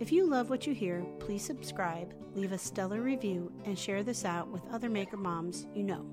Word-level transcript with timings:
If 0.00 0.10
you 0.10 0.26
love 0.26 0.48
what 0.48 0.66
you 0.66 0.72
hear, 0.72 1.04
please 1.18 1.44
subscribe, 1.44 2.14
leave 2.34 2.52
a 2.52 2.58
stellar 2.58 3.02
review, 3.02 3.52
and 3.66 3.78
share 3.78 4.02
this 4.02 4.24
out 4.24 4.48
with 4.48 4.62
other 4.72 4.88
maker 4.88 5.18
moms 5.18 5.66
you 5.74 5.82
know. 5.82 6.06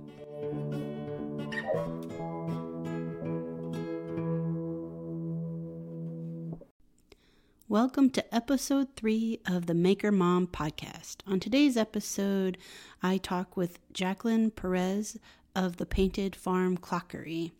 Welcome 7.69 8.09
to 8.09 8.35
episode 8.35 8.89
three 8.97 9.39
of 9.47 9.67
the 9.67 9.73
Maker 9.73 10.11
Mom 10.11 10.47
podcast. 10.47 11.19
On 11.25 11.39
today's 11.39 11.77
episode, 11.77 12.57
I 13.01 13.15
talk 13.17 13.55
with 13.55 13.79
Jacqueline 13.93 14.51
Perez 14.51 15.17
of 15.55 15.77
the 15.77 15.85
Painted 15.85 16.35
Farm 16.35 16.77
Clockery. 16.77 17.53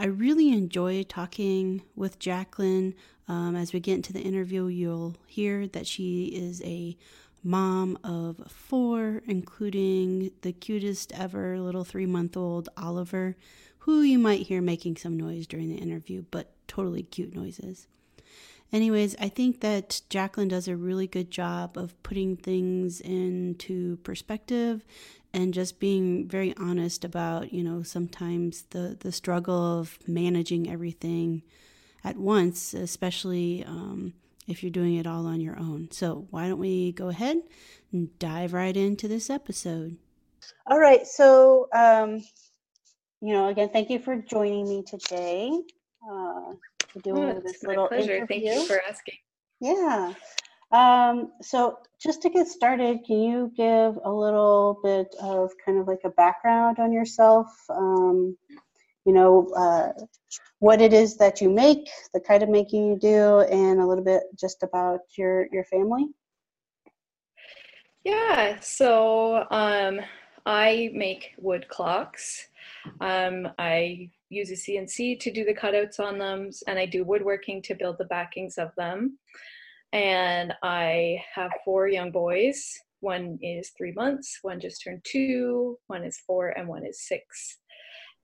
I 0.00 0.06
really 0.06 0.50
enjoy 0.50 1.02
talking 1.02 1.82
with 1.96 2.20
Jacqueline. 2.20 2.94
Um, 3.26 3.56
as 3.56 3.72
we 3.72 3.80
get 3.80 3.96
into 3.96 4.12
the 4.12 4.20
interview, 4.20 4.66
you'll 4.68 5.16
hear 5.26 5.66
that 5.66 5.88
she 5.88 6.26
is 6.26 6.62
a 6.62 6.96
mom 7.42 7.98
of 8.04 8.40
four, 8.46 9.22
including 9.26 10.30
the 10.42 10.52
cutest 10.52 11.12
ever 11.18 11.58
little 11.58 11.82
three 11.82 12.06
month 12.06 12.36
old 12.36 12.68
Oliver, 12.76 13.36
who 13.78 14.02
you 14.02 14.20
might 14.20 14.42
hear 14.46 14.62
making 14.62 14.96
some 14.98 15.16
noise 15.16 15.48
during 15.48 15.68
the 15.68 15.82
interview, 15.82 16.24
but 16.30 16.52
totally 16.68 17.02
cute 17.02 17.34
noises. 17.34 17.88
Anyways, 18.72 19.16
I 19.18 19.30
think 19.30 19.60
that 19.60 20.02
Jacqueline 20.10 20.48
does 20.48 20.68
a 20.68 20.76
really 20.76 21.06
good 21.06 21.30
job 21.30 21.76
of 21.76 22.00
putting 22.02 22.36
things 22.36 23.00
into 23.00 23.96
perspective 23.98 24.84
and 25.38 25.54
just 25.54 25.78
being 25.78 26.26
very 26.26 26.52
honest 26.56 27.04
about 27.04 27.52
you 27.52 27.62
know 27.62 27.82
sometimes 27.82 28.62
the 28.70 28.96
the 29.00 29.12
struggle 29.12 29.78
of 29.78 29.98
managing 30.06 30.68
everything 30.68 31.42
at 32.04 32.16
once 32.16 32.74
especially 32.74 33.64
um, 33.64 34.12
if 34.48 34.62
you're 34.62 34.70
doing 34.70 34.96
it 34.96 35.06
all 35.06 35.26
on 35.26 35.40
your 35.40 35.58
own. 35.58 35.88
So 35.92 36.26
why 36.30 36.48
don't 36.48 36.58
we 36.58 36.92
go 36.92 37.08
ahead 37.08 37.42
and 37.92 38.18
dive 38.18 38.52
right 38.52 38.76
into 38.76 39.06
this 39.06 39.30
episode? 39.30 39.96
All 40.66 40.78
right. 40.78 41.06
So 41.06 41.68
um, 41.72 42.24
you 43.20 43.32
know 43.32 43.48
again 43.48 43.68
thank 43.72 43.90
you 43.90 44.00
for 44.00 44.16
joining 44.16 44.68
me 44.68 44.82
today 44.82 45.52
uh, 46.10 46.52
to 46.92 46.98
do 47.04 47.16
oh, 47.16 47.40
this 47.44 47.62
little 47.62 47.86
pleasure. 47.86 48.16
Interview. 48.16 48.26
thank 48.26 48.44
you 48.44 48.66
for 48.66 48.80
asking. 48.88 49.18
Yeah 49.60 50.14
um, 50.70 51.32
so 51.40 51.78
just 52.00 52.22
to 52.22 52.30
get 52.30 52.46
started, 52.46 53.04
can 53.06 53.20
you 53.20 53.52
give 53.56 53.98
a 54.04 54.12
little 54.12 54.78
bit 54.82 55.14
of 55.20 55.50
kind 55.64 55.78
of 55.78 55.88
like 55.88 56.02
a 56.04 56.10
background 56.10 56.78
on 56.78 56.92
yourself? 56.92 57.46
Um, 57.70 58.36
you 59.06 59.14
know, 59.14 59.48
uh, 59.56 59.92
what 60.58 60.82
it 60.82 60.92
is 60.92 61.16
that 61.16 61.40
you 61.40 61.48
make, 61.48 61.88
the 62.12 62.20
kind 62.20 62.42
of 62.42 62.50
making 62.50 62.86
you 62.86 62.98
do, 62.98 63.40
and 63.40 63.80
a 63.80 63.86
little 63.86 64.04
bit 64.04 64.24
just 64.38 64.62
about 64.62 65.00
your 65.16 65.48
your 65.52 65.64
family. 65.64 66.06
Yeah, 68.04 68.60
so 68.60 69.46
um, 69.50 70.00
I 70.44 70.90
make 70.92 71.32
wood 71.38 71.66
clocks. 71.68 72.46
Um, 73.00 73.48
I 73.58 74.10
use 74.28 74.50
a 74.50 74.54
CNC 74.54 75.20
to 75.20 75.32
do 75.32 75.44
the 75.44 75.54
cutouts 75.54 75.98
on 75.98 76.18
them, 76.18 76.50
and 76.66 76.78
I 76.78 76.84
do 76.84 77.04
woodworking 77.04 77.62
to 77.62 77.74
build 77.74 77.96
the 77.96 78.04
backings 78.04 78.58
of 78.58 78.74
them 78.76 79.18
and 79.92 80.52
I 80.62 81.22
have 81.34 81.50
four 81.64 81.88
young 81.88 82.10
boys. 82.10 82.72
One 83.00 83.38
is 83.42 83.70
three 83.76 83.92
months, 83.92 84.38
one 84.42 84.60
just 84.60 84.82
turned 84.82 85.04
two, 85.04 85.78
one 85.86 86.04
is 86.04 86.20
four, 86.26 86.48
and 86.50 86.68
one 86.68 86.84
is 86.84 87.06
six. 87.06 87.58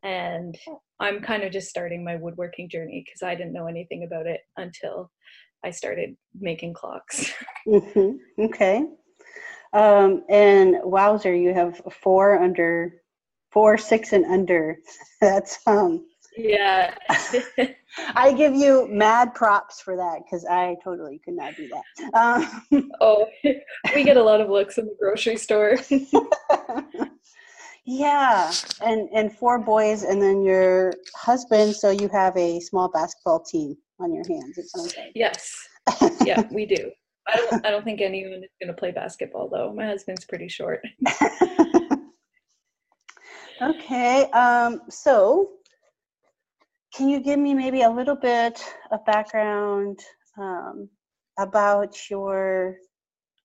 And 0.02 0.56
I'm 1.00 1.22
kind 1.22 1.44
of 1.44 1.52
just 1.52 1.68
starting 1.68 2.04
my 2.04 2.16
woodworking 2.16 2.68
journey 2.68 3.04
because 3.06 3.22
I 3.22 3.34
didn't 3.34 3.52
know 3.52 3.66
anything 3.66 4.04
about 4.04 4.26
it 4.26 4.40
until 4.56 5.10
I 5.64 5.70
started 5.70 6.16
making 6.38 6.74
clocks. 6.74 7.32
Mm-hmm. 7.66 8.44
Okay. 8.44 8.84
Um, 9.72 10.22
and 10.28 10.76
wowzer, 10.82 11.34
you 11.34 11.54
have 11.54 11.80
four 12.02 12.38
under, 12.38 12.92
four, 13.50 13.78
six, 13.78 14.12
and 14.12 14.26
under. 14.26 14.76
That's 15.22 15.58
um, 15.66 16.04
yeah. 16.36 16.94
I 18.16 18.32
give 18.32 18.54
you 18.54 18.88
mad 18.88 19.34
props 19.34 19.80
for 19.80 19.96
that 19.96 20.20
because 20.24 20.44
I 20.44 20.76
totally 20.82 21.20
could 21.24 21.34
not 21.34 21.56
do 21.56 21.68
that. 21.68 21.84
Um, 22.14 22.90
oh, 23.00 23.26
we 23.94 24.04
get 24.04 24.16
a 24.16 24.22
lot 24.22 24.40
of 24.40 24.48
looks 24.48 24.78
in 24.78 24.86
the 24.86 24.96
grocery 24.98 25.36
store. 25.36 25.78
yeah, 27.84 28.52
and 28.84 29.08
and 29.14 29.36
four 29.36 29.58
boys, 29.58 30.02
and 30.02 30.20
then 30.20 30.42
your 30.42 30.92
husband. 31.14 31.76
So 31.76 31.90
you 31.90 32.08
have 32.08 32.36
a 32.36 32.60
small 32.60 32.88
basketball 32.88 33.40
team 33.40 33.76
on 34.00 34.12
your 34.12 34.24
hands. 34.28 34.58
It 34.58 34.68
sounds 34.68 34.96
like. 34.96 35.12
Yes. 35.14 35.54
Yeah, 36.24 36.42
we 36.50 36.66
do. 36.66 36.90
I 37.28 37.36
don't. 37.36 37.66
I 37.66 37.70
don't 37.70 37.84
think 37.84 38.00
anyone 38.00 38.42
is 38.42 38.50
going 38.60 38.68
to 38.68 38.74
play 38.74 38.90
basketball 38.90 39.48
though. 39.48 39.72
My 39.72 39.86
husband's 39.86 40.24
pretty 40.24 40.48
short. 40.48 40.82
okay. 43.62 44.30
Um. 44.30 44.80
So 44.90 45.50
can 46.94 47.08
you 47.08 47.20
give 47.20 47.38
me 47.38 47.54
maybe 47.54 47.82
a 47.82 47.90
little 47.90 48.14
bit 48.14 48.62
of 48.92 49.04
background 49.04 49.98
um, 50.38 50.88
about 51.38 52.08
your 52.08 52.76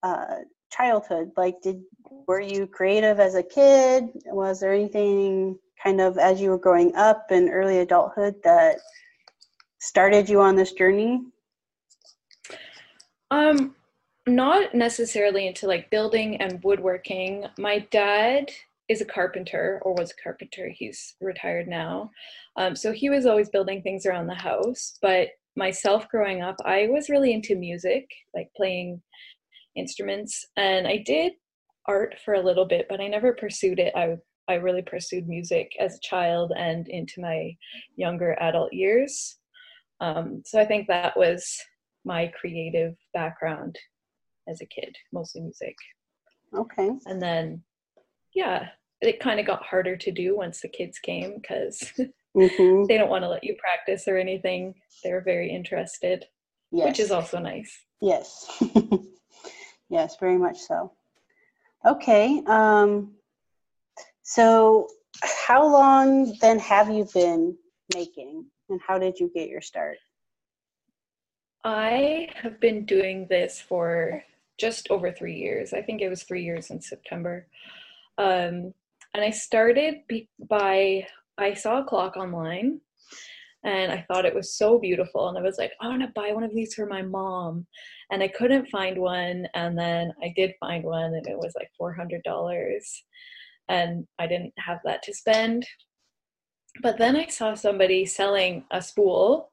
uh, 0.03 0.35
childhood? 0.71 1.31
Like, 1.35 1.55
did 1.63 1.81
were 2.27 2.41
you 2.41 2.67
creative 2.67 3.19
as 3.19 3.35
a 3.35 3.43
kid? 3.43 4.09
Was 4.25 4.59
there 4.59 4.73
anything 4.73 5.57
kind 5.83 5.99
of 5.99 6.17
as 6.17 6.39
you 6.39 6.51
were 6.51 6.59
growing 6.59 6.95
up 6.95 7.31
in 7.31 7.49
early 7.49 7.79
adulthood 7.79 8.35
that 8.43 8.77
started 9.79 10.29
you 10.29 10.41
on 10.41 10.55
this 10.55 10.73
journey? 10.73 11.21
Um, 13.31 13.75
not 14.27 14.75
necessarily 14.75 15.47
into 15.47 15.65
like 15.65 15.89
building 15.89 16.37
and 16.37 16.63
woodworking. 16.63 17.45
My 17.57 17.79
dad 17.91 18.51
is 18.89 19.01
a 19.01 19.05
carpenter 19.05 19.79
or 19.83 19.93
was 19.93 20.11
a 20.11 20.21
carpenter. 20.21 20.69
He's 20.73 21.15
retired 21.21 21.67
now. 21.67 22.09
Um, 22.57 22.75
so 22.75 22.91
he 22.91 23.09
was 23.09 23.25
always 23.25 23.49
building 23.49 23.81
things 23.81 24.05
around 24.05 24.27
the 24.27 24.35
house. 24.35 24.97
But 25.01 25.29
myself 25.55 26.07
growing 26.09 26.41
up, 26.41 26.55
I 26.65 26.87
was 26.89 27.09
really 27.09 27.33
into 27.33 27.55
music, 27.55 28.09
like 28.35 28.49
playing 28.57 29.01
instruments. 29.75 30.43
And 30.57 30.87
I 30.87 31.03
did 31.05 31.33
art 31.87 32.15
for 32.25 32.33
a 32.33 32.41
little 32.41 32.65
bit, 32.65 32.87
but 32.89 32.99
I 32.99 33.07
never 33.07 33.33
pursued 33.33 33.79
it. 33.79 33.93
I 33.95 34.17
I 34.49 34.55
really 34.55 34.81
pursued 34.81 35.27
music 35.27 35.71
as 35.79 35.95
a 35.95 35.99
child 36.01 36.51
and 36.57 36.87
into 36.87 37.21
my 37.21 37.55
younger 37.97 38.35
adult 38.39 38.73
years. 38.73 39.37
Um, 40.01 40.41
so 40.43 40.59
I 40.59 40.65
think 40.65 40.87
that 40.87 41.15
was 41.15 41.55
my 42.03 42.31
creative 42.39 42.95
background 43.13 43.77
as 44.47 44.59
a 44.61 44.65
kid, 44.65 44.95
mostly 45.13 45.41
music. 45.41 45.75
Okay. 46.57 46.89
And 47.05 47.21
then, 47.21 47.61
yeah, 48.33 48.69
it 49.01 49.19
kind 49.19 49.39
of 49.39 49.45
got 49.45 49.63
harder 49.63 49.95
to 49.95 50.11
do 50.11 50.35
once 50.35 50.61
the 50.61 50.67
kids 50.67 50.99
came 50.99 51.35
because 51.35 51.91
mm-hmm. 52.37 52.83
they 52.85 52.97
don't 52.97 53.09
want 53.09 53.23
to 53.23 53.29
let 53.29 53.43
you 53.43 53.55
practice 53.59 54.07
or 54.07 54.17
anything. 54.17 54.75
They're 55.03 55.21
very 55.21 55.49
interested, 55.49 56.25
yes. 56.71 56.87
which 56.87 56.99
is 56.99 57.11
also 57.11 57.39
nice. 57.39 57.85
Yes. 58.01 58.61
yes, 59.89 60.17
very 60.19 60.37
much 60.37 60.59
so. 60.59 60.91
Okay. 61.85 62.41
Um, 62.45 63.13
so, 64.23 64.87
how 65.21 65.67
long 65.67 66.35
then 66.39 66.59
have 66.59 66.89
you 66.89 67.07
been 67.13 67.57
making, 67.95 68.45
and 68.69 68.79
how 68.85 68.99
did 68.99 69.19
you 69.19 69.31
get 69.33 69.49
your 69.49 69.61
start? 69.61 69.97
I 71.63 72.29
have 72.35 72.59
been 72.59 72.85
doing 72.85 73.27
this 73.29 73.59
for 73.59 74.23
just 74.57 74.89
over 74.89 75.11
three 75.11 75.35
years. 75.35 75.73
I 75.73 75.81
think 75.81 76.01
it 76.01 76.09
was 76.09 76.23
three 76.23 76.43
years 76.43 76.69
in 76.69 76.81
September. 76.81 77.47
Um, 78.17 78.73
and 79.13 79.23
I 79.23 79.29
started 79.29 79.95
by, 80.49 81.05
I 81.37 81.53
saw 81.53 81.81
a 81.81 81.85
clock 81.85 82.17
online 82.17 82.79
and 83.63 83.91
I 83.91 84.05
thought 84.07 84.25
it 84.25 84.35
was 84.35 84.55
so 84.55 84.79
beautiful. 84.79 85.27
And 85.27 85.37
I 85.37 85.41
was 85.41 85.57
like, 85.57 85.71
I 85.81 85.87
want 85.87 86.01
to 86.01 86.11
buy 86.15 86.31
one 86.31 86.43
of 86.43 86.53
these 86.53 86.73
for 86.73 86.85
my 86.85 87.01
mom. 87.01 87.65
And 88.11 88.23
I 88.23 88.27
couldn't 88.27 88.69
find 88.69 88.97
one. 88.97 89.47
And 89.53 89.77
then 89.77 90.13
I 90.23 90.33
did 90.35 90.53
find 90.59 90.83
one 90.83 91.13
and 91.13 91.27
it 91.27 91.37
was 91.37 91.53
like 91.55 91.69
$400. 91.79 92.21
And 93.67 94.07
I 94.17 94.27
didn't 94.27 94.53
have 94.57 94.79
that 94.85 95.03
to 95.03 95.13
spend. 95.13 95.65
But 96.81 96.97
then 96.97 97.15
I 97.15 97.27
saw 97.27 97.53
somebody 97.53 98.05
selling 98.05 98.63
a 98.71 98.81
spool, 98.81 99.49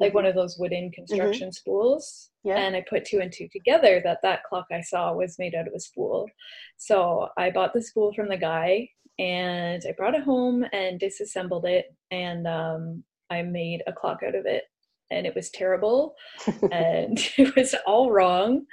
like 0.00 0.14
one 0.14 0.24
of 0.24 0.34
those 0.34 0.58
wooden 0.58 0.90
construction 0.92 1.48
mm-hmm. 1.48 1.52
spools. 1.52 2.30
Yeah. 2.44 2.56
And 2.56 2.74
I 2.74 2.84
put 2.88 3.04
two 3.04 3.20
and 3.20 3.32
two 3.32 3.48
together 3.52 4.00
that 4.04 4.18
that 4.22 4.44
clock 4.44 4.66
I 4.72 4.80
saw 4.80 5.12
was 5.12 5.38
made 5.38 5.54
out 5.54 5.68
of 5.68 5.74
a 5.74 5.80
spool. 5.80 6.28
So 6.76 7.28
I 7.36 7.50
bought 7.50 7.72
the 7.72 7.82
spool 7.82 8.12
from 8.14 8.28
the 8.28 8.36
guy 8.36 8.88
and 9.18 9.82
I 9.86 9.92
brought 9.96 10.14
it 10.14 10.24
home 10.24 10.64
and 10.72 10.98
disassembled 10.98 11.66
it 11.66 11.94
and 12.10 12.46
um, 12.46 13.04
I 13.30 13.42
made 13.42 13.82
a 13.86 13.92
clock 13.92 14.20
out 14.26 14.34
of 14.34 14.46
it. 14.46 14.64
And 15.10 15.26
it 15.26 15.34
was 15.34 15.50
terrible 15.50 16.14
and 16.72 17.18
it 17.38 17.54
was 17.54 17.74
all 17.86 18.10
wrong. 18.10 18.66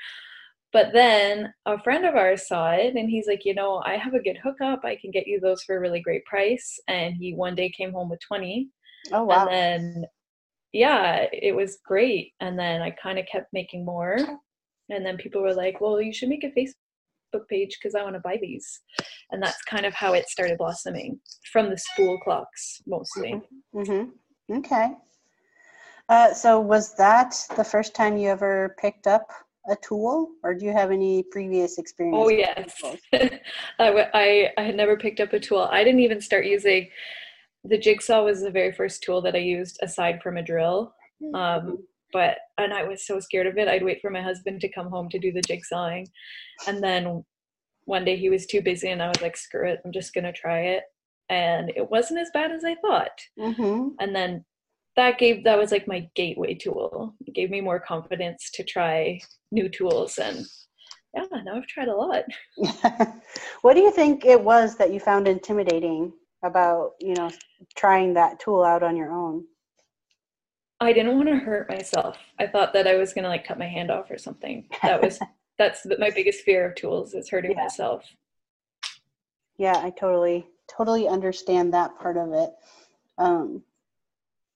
But 0.72 0.94
then 0.94 1.52
a 1.66 1.82
friend 1.82 2.06
of 2.06 2.16
ours 2.16 2.48
saw 2.48 2.72
it 2.72 2.96
and 2.96 3.10
he's 3.10 3.28
like, 3.28 3.44
you 3.44 3.54
know, 3.56 3.82
I 3.86 3.98
have 3.98 4.14
a 4.14 4.22
good 4.22 4.38
hookup. 4.44 4.82
I 4.84 4.96
can 4.96 5.12
get 5.12 5.28
you 5.28 5.40
those 5.40 5.64
for 5.64 5.76
a 5.76 5.80
really 5.80 6.00
great 6.00 6.26
price. 6.26 6.80
And 6.88 7.16
he 7.16 7.34
one 7.34 7.56
day 7.56 7.70
came 7.70 7.92
home 7.92 8.10
with 8.10 8.20
20. 8.28 8.70
oh 9.12 9.24
wow. 9.24 9.48
And 9.48 9.50
then, 9.50 10.06
yeah, 10.74 11.26
it 11.32 11.56
was 11.56 11.80
great. 11.86 12.34
And 12.40 12.58
then 12.58 12.82
I 12.82 12.92
kind 12.92 13.20
of 13.20 13.26
kept 13.26 13.52
making 13.54 13.86
more. 13.86 14.18
And 14.90 15.06
then 15.06 15.18
people 15.18 15.42
were 15.42 15.54
like, 15.54 15.82
well, 15.82 16.02
you 16.02 16.14
should 16.14 16.30
make 16.30 16.44
a 16.44 16.48
Facebook 16.48 17.48
page 17.48 17.78
because 17.80 17.96
I 17.96 18.04
want 18.04 18.16
to 18.16 18.22
buy 18.22 18.38
these. 18.42 18.82
And 19.32 19.42
that's 19.42 19.62
kind 19.64 19.86
of 19.86 19.94
how 19.94 20.14
it 20.14 20.28
started 20.28 20.58
blossoming 20.58 21.20
from 21.52 21.70
the 21.70 21.78
spool 21.78 22.20
clocks 22.20 22.82
mostly. 22.88 23.42
Mm-hmm. 23.74 24.58
Okay. 24.58 24.96
Uh, 26.10 26.34
so 26.34 26.60
was 26.60 26.96
that 26.96 27.36
the 27.56 27.64
first 27.64 27.94
time 27.94 28.18
you 28.18 28.30
ever 28.30 28.76
picked 28.80 29.06
up 29.06 29.30
a 29.70 29.76
tool, 29.76 30.30
or 30.44 30.56
do 30.56 30.66
you 30.66 30.72
have 30.72 30.90
any 30.90 31.22
previous 31.22 31.78
experience? 31.78 32.18
Oh 32.20 32.26
with 32.26 32.48
I, 32.58 32.64
tools? 32.64 33.00
I, 33.78 33.86
w- 33.86 34.06
I 34.14 34.50
I 34.58 34.62
had 34.64 34.76
never 34.76 34.98
picked 34.98 35.20
up 35.20 35.34
a 35.34 35.40
tool. 35.40 35.70
I 35.72 35.84
didn't 35.84 36.00
even 36.00 36.20
start 36.20 36.46
using 36.46 36.90
the 37.64 37.78
jigsaw. 37.78 38.24
Was 38.24 38.42
the 38.42 38.52
very 38.52 38.72
first 38.72 39.04
tool 39.04 39.22
that 39.22 39.36
I 39.36 39.40
used 39.40 39.80
aside 39.82 40.22
from 40.22 40.38
a 40.38 40.44
drill. 40.44 40.94
Um, 41.34 41.80
but 42.12 42.38
and 42.58 42.74
I 42.74 42.84
was 42.84 43.06
so 43.06 43.20
scared 43.20 43.48
of 43.48 43.58
it. 43.58 43.68
I'd 43.68 43.84
wait 43.84 44.02
for 44.02 44.10
my 44.10 44.22
husband 44.22 44.62
to 44.62 44.70
come 44.72 44.90
home 44.90 45.10
to 45.10 45.20
do 45.20 45.32
the 45.32 45.42
jigsawing, 45.42 46.08
and 46.68 46.82
then 46.84 47.24
one 47.86 48.06
day 48.06 48.16
he 48.16 48.30
was 48.30 48.46
too 48.46 48.62
busy, 48.62 48.90
and 48.90 49.02
I 49.02 49.08
was 49.08 49.22
like, 49.22 49.38
"Screw 49.38 49.68
it, 49.68 49.82
I'm 49.86 49.92
just 49.92 50.14
gonna 50.14 50.34
try 50.34 50.62
it." 50.62 50.84
And 51.30 51.72
it 51.76 51.90
wasn't 51.90 52.20
as 52.22 52.32
bad 52.34 52.52
as 52.52 52.64
I 52.64 52.76
thought. 52.76 53.20
Mhm. 53.38 53.96
And 54.00 54.16
then 54.16 54.46
that 54.96 55.20
gave 55.20 55.44
that 55.44 55.58
was 55.58 55.72
like 55.72 55.88
my 55.88 56.10
gateway 56.16 56.56
tool. 56.56 57.16
It 57.28 57.36
gave 57.36 57.50
me 57.52 57.62
more 57.62 57.80
confidence 57.80 58.50
to 58.52 58.64
try 58.64 59.20
new 59.52 59.70
tools, 59.70 60.18
and 60.18 60.46
yeah, 61.14 61.26
now 61.44 61.56
I've 61.58 61.68
tried 61.68 61.88
a 61.88 61.96
lot. 61.96 62.24
what 63.62 63.74
do 63.76 63.82
you 63.82 63.92
think 63.92 64.26
it 64.26 64.42
was 64.42 64.78
that 64.78 64.92
you 64.94 65.00
found 65.00 65.28
intimidating 65.28 66.14
about, 66.44 66.92
you 67.00 67.14
know, 67.14 67.32
trying 67.76 68.14
that 68.14 68.40
tool 68.40 68.64
out 68.64 68.84
on 68.84 68.96
your 68.96 69.12
own? 69.12 69.46
I 70.80 70.94
didn't 70.94 71.18
want 71.18 71.28
to 71.28 71.36
hurt 71.36 71.70
myself. 71.70 72.18
I 72.40 72.48
thought 72.48 72.74
that 72.74 72.88
I 72.88 72.96
was 72.96 73.14
gonna 73.14 73.28
like 73.28 73.46
cut 73.46 73.60
my 73.60 73.68
hand 73.68 73.92
off 73.92 74.10
or 74.10 74.18
something. 74.18 74.66
That 74.82 75.02
was 75.02 75.20
that's 75.58 75.86
my 76.00 76.10
biggest 76.10 76.42
fear 76.46 76.70
of 76.70 76.76
tools 76.76 77.14
is 77.14 77.30
hurting 77.30 77.52
Yeah. 77.52 77.64
myself. 77.64 78.06
Yeah, 79.58 79.78
I 79.78 79.90
totally, 79.90 80.48
totally 80.70 81.10
understand 81.10 81.74
that 81.74 82.00
part 82.00 82.16
of 82.16 82.32
it. 82.32 82.52
Um, 83.18 83.62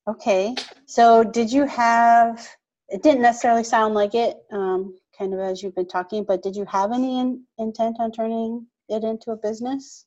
okay, 0.08 0.56
so 0.86 1.26
did 1.26 1.52
you 1.52 1.66
have? 1.66 2.48
It 2.88 3.04
didn't 3.04 3.22
necessarily 3.22 3.66
sound 3.66 3.96
like 3.96 4.16
it, 4.16 4.38
um, 4.52 4.96
kind 5.18 5.34
of 5.34 5.40
as 5.42 5.62
you've 5.62 5.76
been 5.76 5.88
talking, 5.88 6.24
but 6.24 6.42
did 6.42 6.56
you 6.56 6.64
have 6.66 6.94
any 6.94 7.20
in, 7.20 7.44
intent 7.58 7.98
on 8.00 8.12
turning 8.12 8.66
it 8.88 9.04
into 9.04 9.32
a 9.32 9.36
business? 9.36 10.06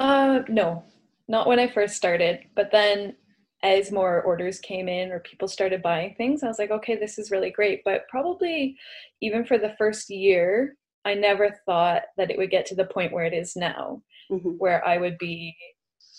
Uh, 0.00 0.40
no, 0.48 0.82
not 1.28 1.46
when 1.46 1.60
I 1.60 1.68
first 1.68 1.94
started. 1.94 2.40
But 2.56 2.72
then, 2.72 3.14
as 3.62 3.92
more 3.92 4.22
orders 4.22 4.58
came 4.58 4.88
in 4.88 5.12
or 5.12 5.20
people 5.20 5.46
started 5.46 5.82
buying 5.82 6.14
things, 6.14 6.42
I 6.42 6.48
was 6.48 6.58
like, 6.58 6.70
okay, 6.70 6.96
this 6.96 7.18
is 7.18 7.30
really 7.30 7.50
great. 7.50 7.82
But 7.84 8.08
probably 8.08 8.76
even 9.20 9.44
for 9.44 9.58
the 9.58 9.74
first 9.76 10.08
year, 10.08 10.76
I 11.04 11.14
never 11.14 11.54
thought 11.66 12.02
that 12.16 12.30
it 12.30 12.38
would 12.38 12.50
get 12.50 12.64
to 12.66 12.74
the 12.74 12.86
point 12.86 13.12
where 13.12 13.26
it 13.26 13.34
is 13.34 13.54
now, 13.54 14.02
hmm 14.28 14.56
where 14.58 14.86
I 14.86 14.96
would 14.98 15.18
be 15.18 15.54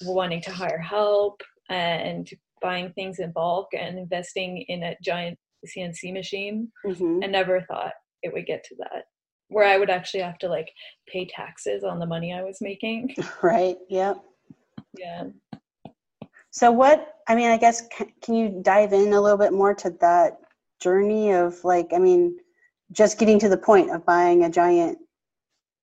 wanting 0.03 0.41
to 0.41 0.51
hire 0.51 0.77
help 0.79 1.41
and 1.69 2.29
buying 2.61 2.91
things 2.93 3.19
in 3.19 3.31
bulk 3.31 3.69
and 3.73 3.97
investing 3.97 4.63
in 4.67 4.83
a 4.83 4.95
giant 5.03 5.37
CNC 5.65 6.13
machine. 6.13 6.71
hmm 6.85 7.19
I 7.23 7.27
never 7.27 7.61
thought 7.61 7.93
it 8.21 8.31
would 8.31 8.45
get 8.45 8.63
to 8.65 8.75
that. 8.79 9.05
Where 9.51 9.65
I 9.65 9.77
would 9.77 9.89
actually 9.89 10.21
have 10.21 10.37
to 10.39 10.47
like 10.47 10.71
pay 11.07 11.25
taxes 11.25 11.83
on 11.83 11.99
the 11.99 12.05
money 12.05 12.33
I 12.33 12.41
was 12.41 12.59
making. 12.61 13.15
Right. 13.43 13.77
Yep. 13.89 14.23
Yeah. 14.97 15.23
So 16.51 16.71
what? 16.71 17.15
I 17.27 17.35
mean, 17.35 17.49
I 17.51 17.57
guess 17.57 17.83
can 18.21 18.35
you 18.35 18.61
dive 18.61 18.93
in 18.93 19.13
a 19.13 19.21
little 19.21 19.37
bit 19.37 19.53
more 19.53 19.73
to 19.75 19.89
that 20.01 20.39
journey 20.79 21.31
of 21.33 21.63
like, 21.63 21.89
I 21.93 21.97
mean, 21.99 22.37
just 22.91 23.19
getting 23.19 23.39
to 23.39 23.49
the 23.49 23.57
point 23.57 23.91
of 23.91 24.05
buying 24.05 24.43
a 24.43 24.49
giant 24.49 24.97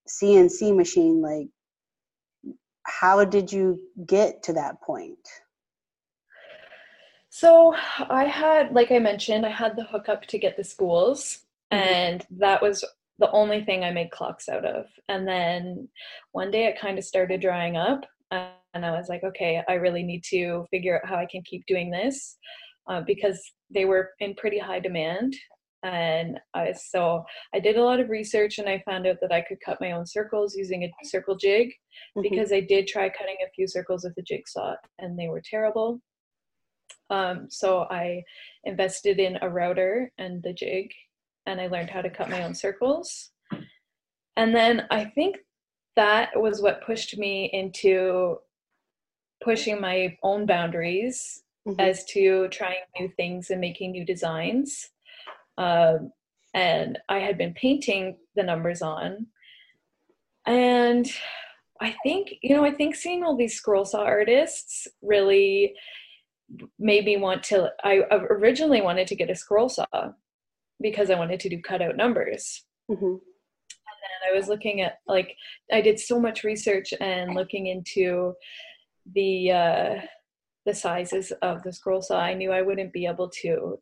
CNC 0.09 0.75
machine. 0.75 1.21
Like, 1.21 1.49
how 2.85 3.25
did 3.25 3.53
you 3.53 3.79
get 4.07 4.43
to 4.45 4.55
that 4.55 4.81
point? 4.81 5.19
So 7.31 7.75
I 8.09 8.25
had, 8.25 8.73
like 8.73 8.91
I 8.91 8.99
mentioned, 8.99 9.45
I 9.47 9.51
had 9.51 9.77
the 9.77 9.85
hookup 9.85 10.23
to 10.27 10.39
get 10.39 10.57
the 10.57 10.65
spools, 10.65 11.45
Mhm. 11.73 11.79
and 11.79 12.27
that 12.31 12.63
was 12.63 12.85
the 13.19 13.31
only 13.33 13.65
thing 13.65 13.83
I 13.85 13.91
made 13.91 14.11
clocks 14.11 14.49
out 14.49 14.65
of. 14.65 14.87
And 15.09 15.27
then 15.27 15.89
one 16.33 16.51
day 16.51 16.67
it 16.67 16.81
kind 16.81 16.99
of 16.99 17.05
started 17.05 17.41
drying 17.41 17.77
up, 17.77 18.05
and 18.31 18.85
I 18.87 18.93
was 18.93 19.09
like, 19.09 19.25
okay, 19.25 19.63
I 19.69 19.75
really 19.75 20.03
need 20.03 20.23
to 20.31 20.67
figure 20.71 20.97
out 20.97 21.09
how 21.09 21.17
I 21.17 21.27
can 21.31 21.43
keep 21.43 21.65
doing 21.67 21.91
this 21.91 22.37
uh, 22.89 23.01
because 23.01 23.41
they 23.71 23.85
were 23.85 24.11
in 24.21 24.35
pretty 24.35 24.59
high 24.59 24.81
demand. 24.81 25.35
And 25.85 26.41
I, 26.55 26.73
so 26.73 27.25
I 27.55 27.61
did 27.61 27.77
a 27.77 27.85
lot 27.85 28.01
of 28.01 28.09
research, 28.09 28.59
and 28.59 28.69
I 28.69 28.83
found 28.85 29.07
out 29.07 29.17
that 29.21 29.33
I 29.33 29.43
could 29.43 29.59
cut 29.65 29.81
my 29.81 29.93
own 29.93 30.07
circles 30.07 30.57
using 30.57 30.83
a 30.83 30.91
circle 31.05 31.37
jig 31.37 31.73
Mhm. 32.17 32.23
because 32.23 32.53
I 32.53 32.61
did 32.61 32.89
try 32.89 33.09
cutting 33.09 33.37
a 33.45 33.51
few 33.51 33.67
circles 33.69 34.05
with 34.05 34.17
a 34.19 34.23
jigsaw, 34.23 34.75
and 34.99 35.19
they 35.19 35.29
were 35.29 35.43
terrible. 35.43 36.01
Um, 37.11 37.47
so 37.49 37.87
I 37.91 38.23
invested 38.65 39.19
in 39.19 39.39
a 39.41 39.49
router 39.49 40.13
and 40.19 40.43
the 40.43 40.53
jig, 40.53 40.93
and 41.49 41.61
I 41.63 41.67
learned 41.67 41.89
how 41.89 42.03
to 42.03 42.11
cut 42.11 42.29
my 42.29 42.45
own 42.45 42.55
circles. 42.55 43.31
And 44.37 44.55
then 44.55 44.87
I 44.91 45.07
think 45.07 45.39
that 45.97 46.39
was 46.39 46.61
what 46.61 46.85
pushed 46.85 47.17
me 47.17 47.51
into 47.53 48.39
pushing 49.43 49.81
my 49.81 50.17
own 50.23 50.47
boundaries 50.47 51.43
Mhm. 51.67 51.81
as 51.81 52.05
to 52.07 52.49
trying 52.49 52.83
new 52.99 53.09
things 53.09 53.51
and 53.51 53.61
making 53.61 53.93
new 53.93 54.05
designs. 54.05 54.91
Um, 55.57 56.13
and 56.55 56.99
I 57.09 57.19
had 57.21 57.39
been 57.39 57.55
painting 57.55 58.19
the 58.35 58.43
numbers 58.43 58.83
on. 58.83 59.29
And 60.47 61.07
I 61.81 61.97
think, 62.03 62.35
you 62.43 62.55
know, 62.55 62.65
I 62.65 62.73
think 62.73 62.95
seeing 62.95 63.25
all 63.25 63.37
these 63.37 63.57
scroll 63.57 63.85
saw 63.85 64.03
artists 64.03 64.87
really 65.03 65.75
made 66.79 67.05
me 67.05 67.17
want 67.17 67.43
to. 67.45 67.73
I 67.85 67.99
originally 68.11 68.81
wanted 68.81 69.07
to 69.09 69.17
get 69.17 69.31
a 69.31 69.35
scroll 69.35 69.69
saw 69.69 70.13
because 70.81 71.11
I 71.11 71.17
wanted 71.17 71.41
to 71.41 71.49
do 71.49 71.61
cutout 71.61 71.97
numbers. 71.97 72.65
Mhm. 72.91 73.21
And 73.21 74.33
I 74.33 74.37
was 74.37 74.49
looking 74.49 74.81
at, 74.81 74.99
like, 75.07 75.37
I 75.73 75.81
did 75.81 75.99
so 75.99 76.21
much 76.21 76.45
research 76.45 76.93
and 77.01 77.35
looking 77.35 77.67
into 77.67 78.35
the, 79.13 79.51
uh, 79.53 80.01
the 80.65 80.75
sizes 80.75 81.33
of 81.43 81.63
the 81.63 81.73
scroll 81.73 82.03
saw. 82.03 82.21
I 82.21 82.35
knew 82.35 82.53
I 82.53 82.63
wouldn't 82.63 82.93
be 82.93 83.07
able 83.07 83.31
to 83.43 83.81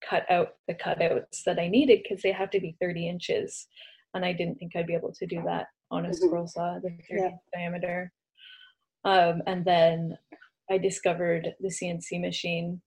cut 0.00 0.28
out 0.30 0.56
the 0.66 0.74
cutouts 0.74 1.44
that 1.44 1.58
I 1.58 1.68
needed 1.68 2.02
because 2.02 2.22
they 2.22 2.32
have 2.32 2.50
to 2.50 2.60
be 2.60 2.76
30 2.80 3.08
inches. 3.08 3.68
And 4.14 4.24
I 4.24 4.32
didn't 4.32 4.58
think 4.58 4.74
I'd 4.74 4.86
be 4.86 4.94
able 4.94 5.12
to 5.12 5.26
do 5.26 5.42
that 5.44 5.68
on 5.90 6.06
a 6.06 6.10
Mhm. 6.10 6.14
scroll 6.14 6.46
saw, 6.46 6.78
the 6.80 6.90
30 7.08 7.22
Yeah. 7.22 7.36
diameter. 7.54 8.12
Um, 9.04 9.42
and 9.46 9.64
then 9.64 10.18
I 10.70 10.78
discovered 10.78 11.54
the 11.60 11.70
CNC 11.70 12.18
machine. 12.18 12.82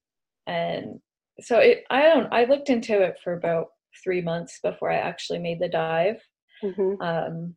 And 0.48 1.02
so 1.42 1.60
it, 1.60 1.84
I 1.90 2.04
don't, 2.04 2.32
I 2.32 2.46
looked 2.46 2.70
into 2.70 3.02
it 3.02 3.18
for 3.24 3.34
about 3.34 3.68
three 4.04 4.22
months 4.22 4.60
before 4.64 4.92
I 4.92 4.98
actually 4.98 5.40
made 5.40 5.60
the 5.60 5.70
dive. 5.70 6.22
Mhm. 6.64 7.02
Um, 7.02 7.56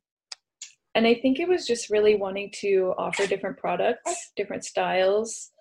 and 0.95 1.07
I 1.07 1.15
think 1.15 1.39
it 1.39 1.49
was 1.49 1.67
just 1.67 1.91
really 1.91 2.17
wanting 2.17 2.51
to 2.61 2.95
offer 2.99 3.27
different 3.27 3.59
products, 3.59 4.33
different 4.37 4.65
styles, 4.65 5.53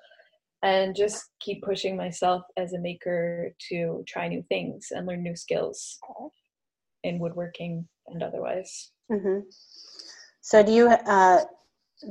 and 0.64 0.96
just 0.96 1.24
keep 1.40 1.62
pushing 1.62 1.96
myself 1.96 2.42
as 2.58 2.74
a 2.74 2.80
maker 2.80 3.54
to 3.70 4.04
try 4.08 4.28
new 4.28 4.44
things 4.50 4.88
and 4.92 5.06
learn 5.06 5.22
new 5.22 5.36
skills 5.36 6.00
in 7.04 7.20
woodworking 7.20 7.88
and 8.08 8.24
otherwise. 8.24 8.92
Mhm. 9.12 9.44
So 10.42 10.64
do 10.64 10.72
you 10.72 10.88
uh, 10.88 11.46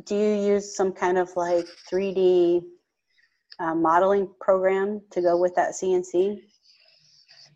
do 0.04 0.14
you 0.14 0.54
use 0.54 0.76
some 0.76 0.92
kind 0.92 1.18
of 1.18 1.34
like 1.36 1.66
3D 1.90 2.62
uh, 3.58 3.75
modeling 3.75 4.28
program 4.40 5.00
to 5.10 5.20
go 5.20 5.36
with 5.36 5.54
that 5.54 5.72
CNC? 5.72 6.40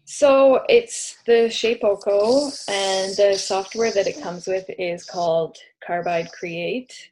So 0.05 0.65
it's 0.69 1.19
the 1.25 1.49
Shapeoko, 1.49 2.69
and 2.69 3.17
the 3.17 3.39
software 3.39 3.93
that 3.93 4.09
it 4.09 4.21
comes 4.21 4.47
with 4.47 4.65
is 4.79 5.05
called 5.05 5.57
Carbide 5.87 6.33
Create. 6.33 7.11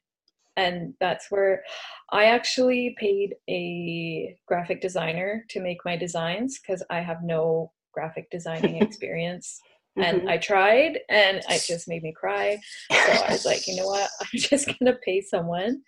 and 0.57 0.95
that's 0.99 1.31
where 1.31 1.63
I 2.11 2.25
actually 2.25 2.97
paid 2.99 3.37
a 3.49 4.37
graphic 4.47 4.81
designer 4.81 5.45
to 5.51 5.61
make 5.61 5.85
my 5.85 5.97
designs 5.97 6.59
because 6.59 6.83
I 6.91 7.01
have 7.01 7.23
no 7.23 7.71
graphic 7.93 8.31
designing 8.31 8.77
experience. 8.83 9.61
Mm-hmm. 9.99 10.03
And 10.03 10.31
I 10.31 10.39
tried 10.39 11.01
and 11.09 11.43
it 11.49 11.65
just 11.67 11.89
made 11.89 12.03
me 12.03 12.13
cry. 12.13 12.59
So 12.91 12.97
I 12.99 13.31
was 13.31 13.45
like, 13.45 13.67
you 13.67 13.77
know 13.77 13.87
what? 13.87 14.09
I'm 14.21 14.29
just 14.33 14.67
going 14.67 14.93
to 14.93 14.99
pay 15.05 15.21
someone. 15.21 15.83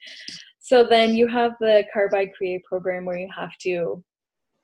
So 0.70 0.84
then 0.84 1.16
you 1.16 1.26
have 1.26 1.56
the 1.58 1.82
Carbide 1.92 2.32
Create 2.32 2.62
program 2.62 3.04
where 3.04 3.18
you 3.18 3.28
have 3.36 3.58
to 3.62 4.04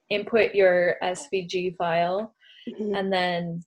input 0.09 0.55
your 0.55 0.95
SVG 1.03 1.77
file 1.77 2.33
mm-hmm. 2.69 2.95
and 2.95 3.13
then 3.13 3.61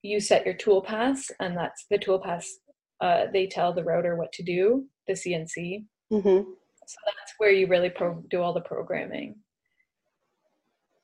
you 0.00 0.18
set 0.18 0.46
your 0.46 0.54
tool 0.54 0.80
paths 0.80 1.30
and 1.40 1.54
that's 1.54 1.84
the 1.90 1.98
tool 1.98 2.18
paths 2.18 2.58
uh, 3.02 3.26
they 3.34 3.46
tell 3.46 3.74
the 3.74 3.84
router 3.84 4.16
what 4.16 4.32
to 4.32 4.42
do 4.42 4.86
the 5.08 5.12
cnc 5.12 5.84
mm-hmm. 6.10 6.50
so 6.86 6.96
that's 7.04 7.34
where 7.36 7.50
you 7.50 7.66
really 7.66 7.90
pro- 7.90 8.24
do 8.30 8.40
all 8.40 8.54
the 8.54 8.60
programming 8.62 9.34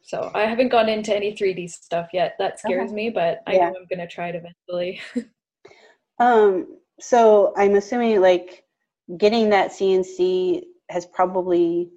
so 0.03 0.31
i 0.35 0.43
haven't 0.43 0.69
gone 0.69 0.89
into 0.89 1.15
any 1.15 1.35
3d 1.35 1.69
stuff 1.69 2.09
yet 2.15 2.37
that 2.39 2.59
scares 2.59 2.91
okay. 2.91 2.95
me 2.95 3.11
but 3.11 3.41
i 3.47 3.53
yeah. 3.53 3.69
know 3.69 3.75
i'm 3.79 3.87
going 3.91 3.99
to 3.99 4.07
try 4.07 4.29
it 4.29 4.35
eventually 4.35 5.01
um 6.21 6.79
so 7.01 7.53
i'm 7.59 7.75
assuming 7.75 8.19
like 8.21 8.65
getting 9.17 9.51
that 9.51 9.71
cnc 9.73 10.63
has 10.91 11.07
probably 11.07 11.91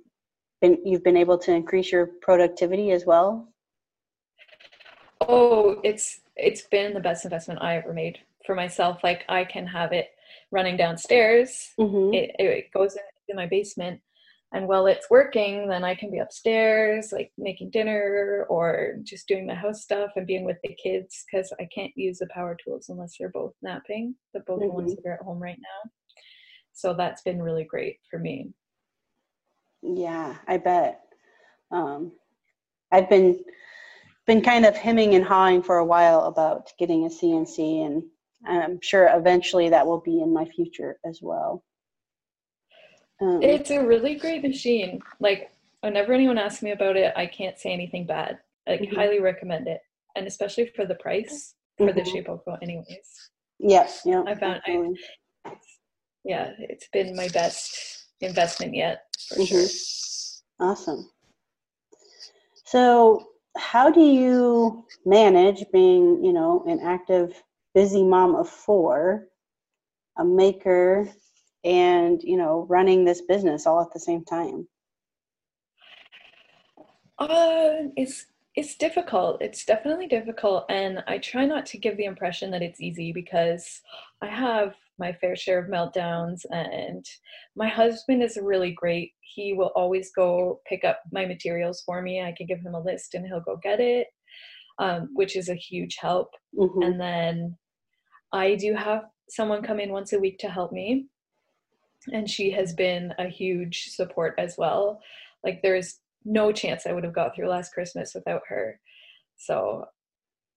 been 0.64 0.78
you've 0.86 1.04
been 1.04 1.18
able 1.18 1.38
to 1.38 1.52
increase 1.52 1.92
your 1.92 2.08
productivity 2.22 2.92
as 2.92 3.06
well? 3.06 3.50
Oh 5.22 5.80
it's 5.84 6.22
it's 6.36 6.64
been 6.72 6.94
the 6.94 7.00
best 7.00 7.26
investment 7.26 7.62
i 7.62 7.76
ever 7.76 7.94
made 7.94 8.18
for 8.46 8.56
myself. 8.56 9.04
Like 9.04 9.24
i 9.30 9.44
can 9.44 9.68
have 9.68 9.92
it 9.92 10.08
running 10.52 10.78
downstairs. 10.78 11.72
Mm-hmm. 11.80 12.14
it, 12.14 12.36
it 12.40 12.72
goes 12.74 12.96
in 13.28 13.36
my 13.36 13.48
basement. 13.48 14.00
And 14.54 14.68
while 14.68 14.86
it's 14.86 15.10
working 15.10 15.68
then 15.68 15.84
i 15.84 15.96
can 15.96 16.12
be 16.12 16.20
upstairs 16.20 17.12
like 17.12 17.32
making 17.40 17.72
dinner 17.72 18.46
or 18.50 18.98
just 19.02 19.28
doing 19.28 19.48
the 19.48 19.56
house 19.56 19.82
stuff 19.82 20.12
and 20.16 20.28
being 20.28 20.46
with 20.46 20.58
the 20.64 20.76
kids 20.76 21.26
because 21.26 21.52
i 21.60 21.68
can't 21.74 21.92
use 21.96 22.20
the 22.20 22.28
power 22.28 22.56
tools 22.64 22.90
unless 22.90 23.16
they're 23.18 23.30
both 23.30 23.54
napping 23.64 24.14
the 24.36 24.42
both 24.42 24.62
mm-hmm. 24.62 24.76
ones 24.76 24.96
that 24.96 25.10
are 25.10 25.16
at 25.16 25.22
home 25.22 25.42
right 25.42 25.58
now 25.60 25.90
so 26.74 26.94
that's 26.94 27.22
been 27.22 27.42
really 27.42 27.64
great 27.64 27.98
for 28.10 28.20
me 28.20 28.52
yeah 29.82 30.36
i 30.48 30.58
bet 30.58 31.02
um, 31.72 32.12
i've 32.92 33.10
been 33.10 33.40
been 34.26 34.42
kind 34.42 34.66
of 34.66 34.76
hemming 34.76 35.16
and 35.16 35.26
hawing 35.26 35.62
for 35.62 35.78
a 35.78 35.86
while 35.86 36.22
about 36.24 36.72
getting 36.80 37.06
a 37.06 37.10
CNC, 37.10 37.86
and 37.86 38.04
I'm 38.48 38.80
sure 38.82 39.10
eventually 39.14 39.70
that 39.70 39.86
will 39.86 40.02
be 40.02 40.22
in 40.22 40.34
my 40.34 40.46
future 40.46 40.98
as 41.06 41.20
well. 41.22 41.64
Um, 43.22 43.42
it's 43.42 43.70
a 43.70 43.86
really 43.86 44.16
great 44.16 44.42
machine. 44.42 45.02
Like, 45.20 45.52
whenever 45.82 46.14
anyone 46.14 46.38
asks 46.38 46.64
me 46.64 46.72
about 46.72 46.98
it, 46.98 47.14
I 47.16 47.26
can't 47.26 47.60
say 47.60 47.72
anything 47.74 48.06
bad. 48.06 48.40
Like, 48.68 48.82
mm-hmm. 48.82 48.96
highly 48.96 49.20
recommend 49.20 49.68
it, 49.68 49.82
and 50.16 50.26
especially 50.26 50.68
for 50.76 50.86
the 50.86 50.96
price 50.96 51.56
for 51.78 51.88
mm-hmm. 51.88 51.98
the 51.98 52.04
Shapeoko, 52.04 52.58
anyways. 52.62 53.30
Yes, 53.60 54.02
yeah. 54.06 54.24
I 54.26 54.36
found 54.36 54.62
I, 54.66 54.94
it's, 55.46 55.73
yeah, 56.24 56.52
it's 56.58 56.88
been 56.94 57.16
my 57.16 57.28
best 57.30 58.06
investment 58.22 58.74
yet 58.74 59.04
for 59.28 59.36
mm-hmm. 59.36 59.46
sure. 59.46 59.68
Awesome. 60.60 61.10
So 62.66 63.28
how 63.58 63.92
do 63.92 64.02
you 64.02 64.86
manage 65.06 65.66
being, 65.72 66.24
you 66.24 66.34
know, 66.34 66.64
an 66.68 66.80
active, 66.80 67.44
busy 67.74 68.04
mom 68.04 68.36
of 68.36 68.50
four, 68.50 69.28
a 70.18 70.26
maker, 70.26 71.10
and 71.64 72.22
you 72.24 72.38
know, 72.38 72.66
running 72.70 73.06
this 73.06 73.22
business 73.22 73.68
all 73.68 73.82
at 73.82 73.94
the 73.94 74.00
same 74.00 74.24
time? 74.26 74.68
Uh, 77.20 77.90
it's 77.96 78.26
it's 78.56 78.76
difficult. 78.76 79.42
It's 79.42 79.66
definitely 79.66 80.08
difficult, 80.08 80.66
and 80.70 81.04
I 81.08 81.18
try 81.18 81.46
not 81.46 81.66
to 81.68 81.78
give 81.78 81.98
the 81.98 82.06
impression 82.06 82.52
that 82.52 82.62
it's 82.62 82.82
easy 82.82 83.12
because 83.12 83.82
I 84.22 84.28
have 84.28 84.76
my 85.00 85.14
fair 85.14 85.36
share 85.36 85.60
of 85.60 85.70
meltdowns 85.70 86.42
and 86.52 87.06
my 87.56 87.68
husband 87.68 88.22
is 88.22 88.38
really 88.42 88.72
great. 88.72 89.12
He 89.22 89.54
will 89.54 89.72
always 89.76 90.12
go 90.16 90.62
pick 90.68 90.84
up 90.84 91.00
my 91.12 91.26
materials 91.26 91.82
for 91.86 92.02
me. 92.02 92.22
I 92.22 92.34
can 92.38 92.46
give 92.48 92.60
him 92.60 92.76
a 92.76 92.82
list 92.82 93.14
and 93.14 93.26
he'll 93.26 93.42
go 93.42 93.58
get 93.62 93.80
it 93.80 94.08
um, 94.80 95.10
which 95.14 95.36
is 95.36 95.50
a 95.50 95.56
huge 95.56 95.98
help. 96.00 96.30
Mm-hmm. 96.58 96.84
and 96.84 97.02
then 97.02 97.58
i 98.32 98.54
do 98.56 98.76
have 98.76 99.06
someone 99.28 99.64
come 99.64 99.80
in 99.80 99.92
once 99.92 100.14
a 100.14 100.20
week 100.20 100.38
to 100.38 100.50
help 100.50 100.72
me 100.72 101.08
and 102.12 102.30
she 102.30 102.52
has 102.52 102.74
been 102.74 103.12
a 103.18 103.28
huge 103.28 103.86
support 103.86 104.36
as 104.38 104.56
well. 104.58 105.00
Like 105.44 105.62
there's 105.64 106.00
no 106.26 106.52
chance 106.52 106.86
i 106.86 106.92
would 106.92 107.04
have 107.04 107.14
got 107.14 107.36
through 107.36 107.50
last 107.50 107.74
christmas 107.74 108.14
without 108.14 108.42
her. 108.48 108.80
So 109.38 109.86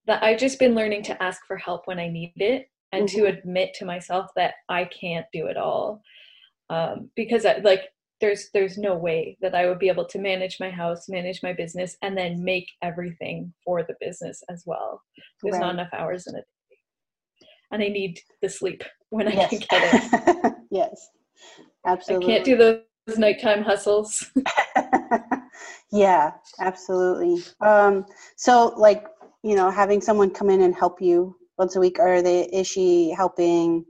that 0.06 0.22
i've 0.22 0.38
just 0.38 0.58
been 0.58 0.74
learning 0.74 1.02
to 1.04 1.22
ask 1.22 1.40
for 1.46 1.56
help 1.56 1.86
when 1.86 1.98
i 1.98 2.08
need 2.08 2.32
it 2.36 2.68
and 2.92 3.08
mm-hmm. 3.08 3.20
to 3.20 3.26
admit 3.26 3.74
to 3.74 3.84
myself 3.84 4.30
that 4.36 4.54
I 4.68 4.84
can't 4.84 5.26
do 5.32 5.46
it 5.46 5.56
all. 5.56 6.02
Um, 6.68 7.10
because 7.14 7.46
I, 7.46 7.58
like 7.58 7.90
there's 8.20 8.48
there's 8.52 8.78
no 8.78 8.96
way 8.96 9.36
that 9.40 9.54
I 9.54 9.66
would 9.66 9.78
be 9.78 9.88
able 9.88 10.06
to 10.06 10.18
manage 10.18 10.58
my 10.58 10.70
house, 10.70 11.08
manage 11.08 11.42
my 11.42 11.52
business, 11.52 11.96
and 12.02 12.16
then 12.16 12.42
make 12.42 12.68
everything 12.82 13.52
for 13.64 13.82
the 13.82 13.94
business 14.00 14.42
as 14.48 14.62
well. 14.66 15.02
There's 15.42 15.54
right. 15.54 15.60
not 15.60 15.74
enough 15.74 15.90
hours 15.92 16.26
in 16.26 16.34
a 16.34 16.38
day, 16.38 16.78
and 17.72 17.82
I 17.82 17.88
need 17.88 18.18
the 18.42 18.48
sleep 18.48 18.82
when 19.10 19.28
yes. 19.28 19.44
I 19.44 19.48
can 19.48 19.58
get 19.70 20.44
it. 20.44 20.54
yes, 20.70 21.08
absolutely. 21.86 22.26
I 22.26 22.34
can't 22.36 22.44
do 22.44 22.56
those 22.56 23.18
nighttime 23.18 23.62
hustles. 23.62 24.30
yeah, 25.92 26.32
absolutely. 26.58 27.42
Um, 27.60 28.06
so, 28.36 28.72
like 28.76 29.06
you 29.42 29.54
know, 29.54 29.70
having 29.70 30.00
someone 30.00 30.30
come 30.30 30.50
in 30.50 30.62
and 30.62 30.74
help 30.74 31.00
you 31.00 31.36
once 31.58 31.76
a 31.76 31.80
week 31.80 31.98
are 31.98 32.22
they 32.22 32.44
is 32.46 32.66
she 32.66 33.10
helping 33.10 33.84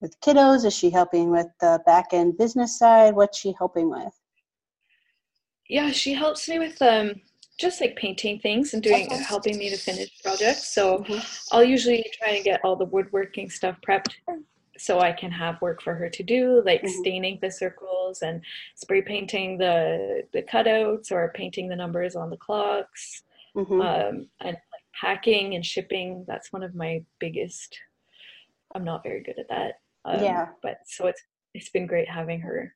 with 0.00 0.18
kiddos 0.20 0.64
is 0.64 0.74
she 0.74 0.90
helping 0.90 1.30
with 1.30 1.46
the 1.60 1.80
back 1.86 2.06
end 2.12 2.36
business 2.38 2.78
side 2.78 3.14
what's 3.14 3.38
she 3.38 3.54
helping 3.58 3.90
with 3.90 4.12
yeah 5.68 5.90
she 5.90 6.12
helps 6.12 6.48
me 6.48 6.58
with 6.58 6.80
um 6.82 7.12
just 7.58 7.80
like 7.80 7.94
painting 7.96 8.38
things 8.38 8.72
and 8.72 8.82
doing 8.82 9.06
okay. 9.06 9.22
helping 9.22 9.58
me 9.58 9.68
to 9.68 9.76
finish 9.76 10.08
projects 10.22 10.74
so 10.74 10.98
mm-hmm. 10.98 11.18
i'll 11.52 11.64
usually 11.64 12.04
try 12.14 12.30
and 12.30 12.44
get 12.44 12.60
all 12.64 12.76
the 12.76 12.86
woodworking 12.86 13.50
stuff 13.50 13.76
prepped 13.86 14.14
so 14.78 15.00
i 15.00 15.12
can 15.12 15.30
have 15.30 15.60
work 15.60 15.82
for 15.82 15.94
her 15.94 16.08
to 16.08 16.22
do 16.22 16.62
like 16.64 16.80
mm-hmm. 16.80 17.00
staining 17.00 17.38
the 17.42 17.50
circles 17.50 18.22
and 18.22 18.42
spray 18.74 19.02
painting 19.02 19.58
the 19.58 20.22
the 20.32 20.42
cutouts 20.42 21.12
or 21.12 21.32
painting 21.34 21.68
the 21.68 21.76
numbers 21.76 22.16
on 22.16 22.30
the 22.30 22.36
clocks 22.36 23.22
mm-hmm. 23.54 23.80
um, 23.80 24.26
and 24.40 24.56
packing 24.98 25.54
and 25.54 25.64
shipping 25.64 26.24
that's 26.26 26.52
one 26.52 26.62
of 26.62 26.74
my 26.74 27.02
biggest 27.18 27.78
i'm 28.74 28.84
not 28.84 29.02
very 29.02 29.22
good 29.22 29.38
at 29.38 29.48
that. 29.48 29.74
Um, 30.04 30.22
yeah. 30.22 30.48
but 30.62 30.78
so 30.86 31.06
it's 31.06 31.22
it's 31.52 31.68
been 31.68 31.86
great 31.86 32.08
having 32.08 32.40
her. 32.40 32.72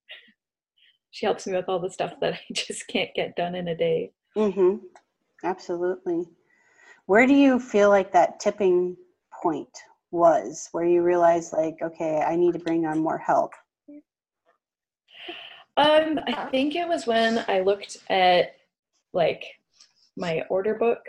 She 1.11 1.27
helps 1.27 1.47
me 1.47 1.55
with 1.55 1.69
all 1.69 1.79
the 1.79 1.91
stuff 1.91 2.15
that 2.21 2.35
i 2.35 2.41
just 2.53 2.87
can't 2.89 3.15
get 3.15 3.37
done 3.37 3.55
in 3.55 3.69
a 3.69 3.77
day. 3.77 4.13
Mm-hmm. 4.37 4.77
Absolutely. 5.45 6.25
Where 7.07 7.27
do 7.27 7.35
you 7.35 7.61
feel 7.61 7.89
like 7.91 8.13
that 8.13 8.41
tipping 8.41 8.97
point 9.43 9.69
was 10.11 10.69
where 10.73 10.85
you 10.85 11.03
realized 11.03 11.53
like 11.53 11.75
okay 11.83 12.21
i 12.21 12.37
need 12.37 12.53
to 12.53 12.59
bring 12.61 12.87
on 12.87 12.99
more 12.99 13.19
help? 13.19 13.53
Um 15.77 16.21
i 16.27 16.49
think 16.51 16.77
it 16.77 16.87
was 16.87 17.07
when 17.07 17.45
i 17.49 17.61
looked 17.61 17.97
at 18.09 18.55
like 19.13 19.45
my 20.17 20.43
order 20.49 20.75
book 20.75 21.01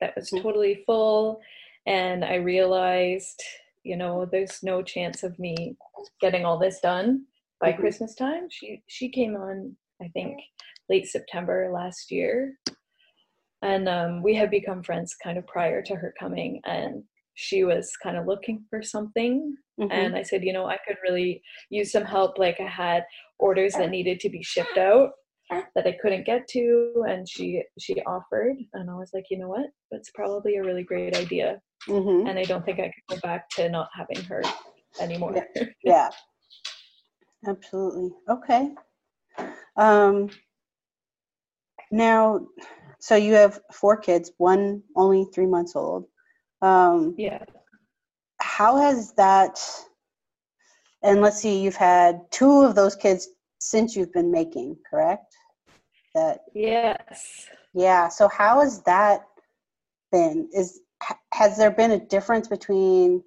that 0.00 0.14
was 0.16 0.30
mm. 0.30 0.42
totally 0.42 0.82
full 0.86 1.40
and 1.86 2.24
i 2.24 2.34
realized 2.34 3.42
you 3.82 3.96
know 3.96 4.26
there's 4.30 4.62
no 4.62 4.82
chance 4.82 5.22
of 5.22 5.38
me 5.38 5.76
getting 6.20 6.44
all 6.44 6.58
this 6.58 6.80
done 6.80 7.24
by 7.60 7.72
mm-hmm. 7.72 7.80
christmas 7.80 8.14
time 8.14 8.46
she 8.50 8.82
she 8.88 9.08
came 9.08 9.34
on 9.36 9.74
i 10.02 10.08
think 10.08 10.38
late 10.88 11.06
september 11.06 11.70
last 11.72 12.10
year 12.10 12.54
and 13.62 13.90
um, 13.90 14.22
we 14.22 14.34
had 14.34 14.50
become 14.50 14.82
friends 14.82 15.14
kind 15.22 15.36
of 15.36 15.46
prior 15.46 15.82
to 15.82 15.94
her 15.94 16.14
coming 16.18 16.60
and 16.64 17.02
she 17.34 17.64
was 17.64 17.92
kind 18.02 18.16
of 18.16 18.26
looking 18.26 18.64
for 18.68 18.82
something 18.82 19.54
mm-hmm. 19.80 19.90
and 19.90 20.16
i 20.16 20.22
said 20.22 20.42
you 20.44 20.52
know 20.52 20.66
i 20.66 20.78
could 20.86 20.96
really 21.02 21.42
use 21.70 21.92
some 21.92 22.04
help 22.04 22.38
like 22.38 22.58
i 22.60 22.68
had 22.68 23.04
orders 23.38 23.72
that 23.74 23.90
needed 23.90 24.20
to 24.20 24.28
be 24.28 24.42
shipped 24.42 24.76
out 24.76 25.10
that 25.50 25.86
I 25.86 25.96
couldn't 26.00 26.26
get 26.26 26.46
to 26.48 27.04
and 27.08 27.28
she 27.28 27.62
she 27.78 27.94
offered 28.02 28.56
and 28.74 28.90
I 28.90 28.94
was 28.94 29.10
like 29.12 29.24
you 29.30 29.38
know 29.38 29.48
what? 29.48 29.66
That's 29.90 30.10
probably 30.10 30.56
a 30.56 30.62
really 30.62 30.84
great 30.84 31.16
idea. 31.16 31.60
Mm-hmm. 31.88 32.26
and 32.26 32.38
I 32.38 32.42
don't 32.44 32.62
think 32.64 32.78
I 32.78 32.92
could 33.08 33.16
go 33.16 33.26
back 33.26 33.48
to 33.50 33.68
not 33.68 33.88
having 33.96 34.22
her 34.24 34.42
anymore. 35.00 35.34
Yeah, 35.56 35.64
yeah. 35.84 36.10
absolutely. 37.46 38.10
Okay. 38.28 38.74
Um 39.76 40.30
now 41.90 42.46
so 43.00 43.16
you 43.16 43.32
have 43.32 43.60
four 43.72 43.96
kids 43.96 44.32
one 44.36 44.82
only 44.96 45.26
three 45.34 45.46
months 45.46 45.74
old. 45.74 46.04
Um 46.62 47.14
yeah. 47.16 47.42
how 48.40 48.76
has 48.76 49.12
that 49.14 49.58
and 51.02 51.22
let's 51.22 51.38
see, 51.40 51.60
you've 51.60 51.76
had 51.76 52.20
two 52.30 52.60
of 52.62 52.74
those 52.74 52.94
kids 52.94 53.28
since 53.58 53.94
you've 53.94 54.12
been 54.12 54.30
making, 54.30 54.76
correct? 54.88 55.29
That 56.14 56.40
yes. 56.54 57.46
Yeah. 57.74 58.08
So 58.08 58.28
how 58.28 58.60
has 58.60 58.82
that 58.82 59.22
been? 60.12 60.48
Is 60.52 60.80
has 61.32 61.56
there 61.56 61.70
been 61.70 61.92
a 61.92 62.06
difference 62.06 62.48
between, 62.48 63.22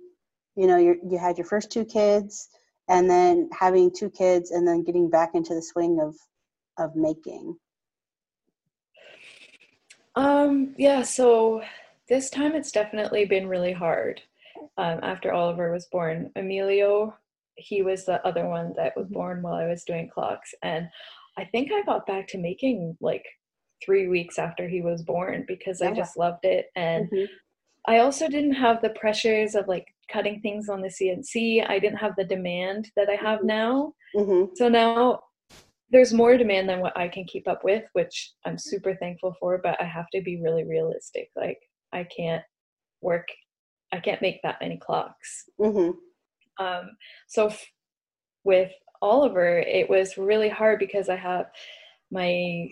you 0.55 0.67
know, 0.67 0.77
you 0.77 0.99
you 1.09 1.17
had 1.17 1.37
your 1.37 1.47
first 1.47 1.71
two 1.71 1.85
kids 1.85 2.49
and 2.89 3.09
then 3.09 3.49
having 3.57 3.91
two 3.91 4.09
kids 4.09 4.51
and 4.51 4.67
then 4.67 4.83
getting 4.83 5.09
back 5.09 5.31
into 5.33 5.53
the 5.53 5.61
swing 5.61 5.99
of 6.01 6.15
of 6.77 6.95
making? 6.95 7.55
Um, 10.15 10.75
yeah, 10.77 11.01
so 11.01 11.63
this 12.09 12.29
time 12.29 12.53
it's 12.53 12.71
definitely 12.71 13.25
been 13.25 13.47
really 13.47 13.73
hard. 13.73 14.21
Um, 14.77 14.99
after 15.01 15.33
Oliver 15.33 15.71
was 15.71 15.87
born, 15.91 16.31
Emilio, 16.35 17.15
he 17.55 17.81
was 17.81 18.05
the 18.05 18.25
other 18.25 18.47
one 18.47 18.73
that 18.75 18.95
was 18.95 19.07
born 19.07 19.41
while 19.41 19.55
I 19.55 19.67
was 19.67 19.83
doing 19.83 20.09
clocks. 20.13 20.53
And 20.61 20.87
I 21.37 21.45
think 21.45 21.71
I 21.71 21.81
got 21.83 22.05
back 22.05 22.27
to 22.29 22.37
making 22.37 22.97
like 23.01 23.25
three 23.83 24.07
weeks 24.07 24.39
after 24.39 24.67
he 24.67 24.81
was 24.81 25.03
born 25.03 25.45
because 25.47 25.81
I 25.81 25.91
just 25.91 26.17
loved 26.17 26.43
it. 26.45 26.67
And 26.75 27.09
mm-hmm. 27.09 27.25
I 27.85 27.99
also 27.99 28.29
didn't 28.29 28.53
have 28.53 28.81
the 28.81 28.91
pressures 28.91 29.55
of 29.55 29.67
like 29.67 29.87
cutting 30.11 30.39
things 30.41 30.69
on 30.69 30.81
the 30.81 30.87
CNC. 30.87 31.67
I 31.67 31.79
didn't 31.79 31.97
have 31.97 32.15
the 32.17 32.23
demand 32.23 32.89
that 32.95 33.09
I 33.09 33.15
have 33.15 33.39
mm-hmm. 33.39 33.47
now. 33.47 33.93
Mm-hmm. 34.15 34.53
So 34.55 34.69
now 34.69 35.21
there's 35.89 36.13
more 36.13 36.37
demand 36.37 36.69
than 36.69 36.79
what 36.79 36.97
I 36.97 37.07
can 37.07 37.25
keep 37.25 37.47
up 37.47 37.63
with, 37.63 37.83
which 37.93 38.33
I'm 38.45 38.57
super 38.57 38.95
thankful 38.95 39.35
for, 39.39 39.59
but 39.61 39.79
I 39.81 39.85
have 39.85 40.09
to 40.13 40.21
be 40.21 40.41
really 40.41 40.63
realistic. 40.63 41.29
Like 41.35 41.59
I 41.91 42.05
can't 42.05 42.43
work, 43.01 43.27
I 43.91 43.99
can't 43.99 44.21
make 44.21 44.41
that 44.43 44.57
many 44.61 44.77
clocks. 44.77 45.45
Mm-hmm. 45.59 46.63
Um, 46.63 46.91
so 47.27 47.47
f- 47.47 47.65
with 48.43 48.71
Oliver, 49.03 49.59
it 49.59 49.89
was 49.89 50.17
really 50.17 50.49
hard 50.49 50.79
because 50.79 51.09
I 51.09 51.15
have 51.17 51.47
my 52.11 52.69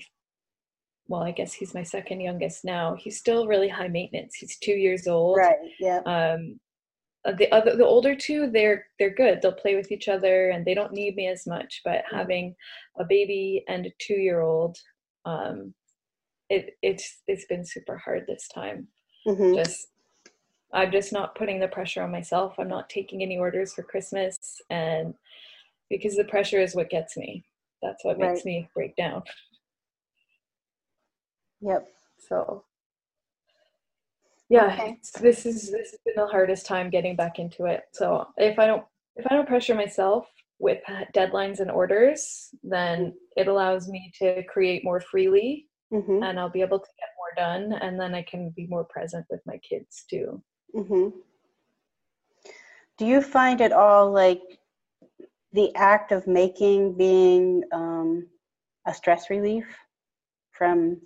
well, 1.08 1.24
I 1.24 1.32
guess 1.32 1.52
he's 1.52 1.74
my 1.74 1.84
second 1.84 2.22
youngest 2.22 2.64
now. 2.64 2.96
He's 2.96 3.18
still 3.18 3.46
really 3.46 3.68
high 3.68 3.90
maintenance. 3.90 4.36
He's 4.36 4.58
two 4.58 4.76
years 4.76 5.08
old. 5.08 5.38
Right. 5.38 5.58
Yeah. 5.78 6.00
Um, 6.06 6.58
uh, 7.26 7.34
the 7.34 7.52
other, 7.52 7.76
the 7.76 7.86
older 7.86 8.16
two, 8.16 8.50
they're 8.50 8.86
they're 8.98 9.14
good. 9.14 9.42
They'll 9.42 9.52
play 9.52 9.76
with 9.76 9.92
each 9.92 10.08
other 10.08 10.52
and 10.52 10.66
they 10.66 10.74
don't 10.74 10.94
need 10.94 11.16
me 11.16 11.28
as 11.28 11.46
much. 11.46 11.82
But 11.84 11.98
mm-hmm. 12.06 12.16
having 12.16 12.56
a 12.98 13.04
baby 13.04 13.64
and 13.68 13.86
a 13.86 13.92
two 14.00 14.16
year 14.16 14.40
old, 14.40 14.78
um, 15.26 15.74
it 16.50 16.78
it's 16.82 17.22
it's 17.28 17.46
been 17.46 17.66
super 17.66 17.98
hard 17.98 18.24
this 18.26 18.48
time. 18.48 18.88
Mm-hmm. 19.28 19.56
Just 19.56 19.88
I'm 20.74 20.92
just 20.92 21.12
not 21.12 21.36
putting 21.36 21.60
the 21.60 21.68
pressure 21.68 22.02
on 22.02 22.12
myself. 22.12 22.56
I'm 22.58 22.70
not 22.70 22.90
taking 22.90 23.22
any 23.22 23.38
orders 23.38 23.74
for 23.74 23.84
Christmas, 23.84 24.38
and 24.70 25.14
because 25.92 26.16
the 26.16 26.24
pressure 26.24 26.60
is 26.60 26.76
what 26.76 26.90
gets 26.90 27.18
me. 27.18 27.44
That's 27.84 28.04
what 28.04 28.18
makes 28.18 28.40
right. 28.40 28.46
me 28.46 28.70
break 28.74 28.96
down. 28.96 29.24
Yep. 31.62 31.88
So 32.28 32.64
yeah, 34.50 34.74
okay. 34.74 34.98
this 35.22 35.46
is 35.46 35.72
this 35.72 35.92
has 35.92 36.00
been 36.06 36.16
the 36.16 36.28
hardest 36.28 36.66
time 36.66 36.90
getting 36.90 37.16
back 37.16 37.40
into 37.40 37.66
it. 37.66 37.84
So 37.94 38.28
if 38.38 38.58
I 38.58 38.66
don't 38.66 38.84
if 39.16 39.26
I 39.30 39.36
don't 39.36 39.48
pressure 39.48 39.76
myself 39.76 40.28
with 40.60 40.80
deadlines 41.16 41.60
and 41.60 41.72
orders, 41.72 42.50
then 42.64 43.14
it 43.36 43.48
allows 43.48 43.88
me 43.88 44.12
to 44.20 44.44
create 44.44 44.84
more 44.84 45.02
freely 45.02 45.68
mm-hmm. 45.92 46.24
and 46.24 46.40
I'll 46.40 46.50
be 46.50 46.62
able 46.62 46.80
to 46.80 46.86
get 47.00 47.10
more 47.18 47.46
done 47.46 47.80
and 47.82 48.00
then 48.00 48.14
I 48.14 48.24
can 48.24 48.52
be 48.56 48.68
more 48.68 48.84
present 48.84 49.26
with 49.30 49.42
my 49.46 49.58
kids 49.58 50.06
too. 50.10 50.42
Mm-hmm. 50.76 51.10
Do 52.98 53.06
you 53.06 53.22
find 53.22 53.62
it 53.62 53.72
all 53.72 54.12
like 54.12 54.42
the 55.54 55.74
act 55.76 56.12
of 56.12 56.28
making 56.28 56.98
being 56.98 57.64
um, 57.74 58.28
a 58.88 58.94
stress 58.94 59.30
relief 59.30 59.66
from 60.52 60.98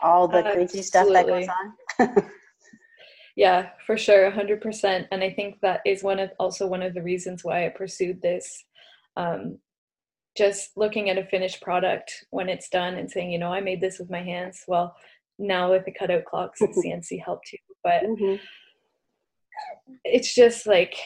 all 0.00 0.28
the 0.28 0.42
crazy 0.42 0.82
stuff 0.82 1.08
that 1.08 1.26
goes 1.26 1.46
on. 1.48 2.30
yeah, 3.36 3.70
for 3.86 3.96
sure, 3.96 4.30
100%. 4.30 5.06
And 5.10 5.22
I 5.22 5.30
think 5.30 5.60
that 5.60 5.80
is 5.84 6.02
one 6.02 6.18
of 6.18 6.30
also 6.38 6.66
one 6.66 6.82
of 6.82 6.94
the 6.94 7.02
reasons 7.02 7.44
why 7.44 7.66
I 7.66 7.70
pursued 7.70 8.20
this. 8.22 8.64
Um, 9.16 9.58
just 10.36 10.76
looking 10.76 11.10
at 11.10 11.18
a 11.18 11.24
finished 11.24 11.62
product 11.62 12.24
when 12.30 12.48
it's 12.48 12.68
done 12.68 12.94
and 12.94 13.10
saying, 13.10 13.30
you 13.30 13.38
know, 13.38 13.52
I 13.52 13.60
made 13.60 13.80
this 13.80 13.98
with 13.98 14.10
my 14.10 14.22
hands. 14.22 14.64
Well, 14.66 14.94
now 15.38 15.70
with 15.70 15.84
the 15.84 15.92
cutout 15.92 16.24
clocks, 16.24 16.60
and 16.60 16.74
CNC 16.74 17.22
helped 17.24 17.48
too. 17.48 17.56
But 17.82 18.04
mm-hmm. 18.04 18.36
it's 20.04 20.34
just 20.34 20.66
like 20.66 20.96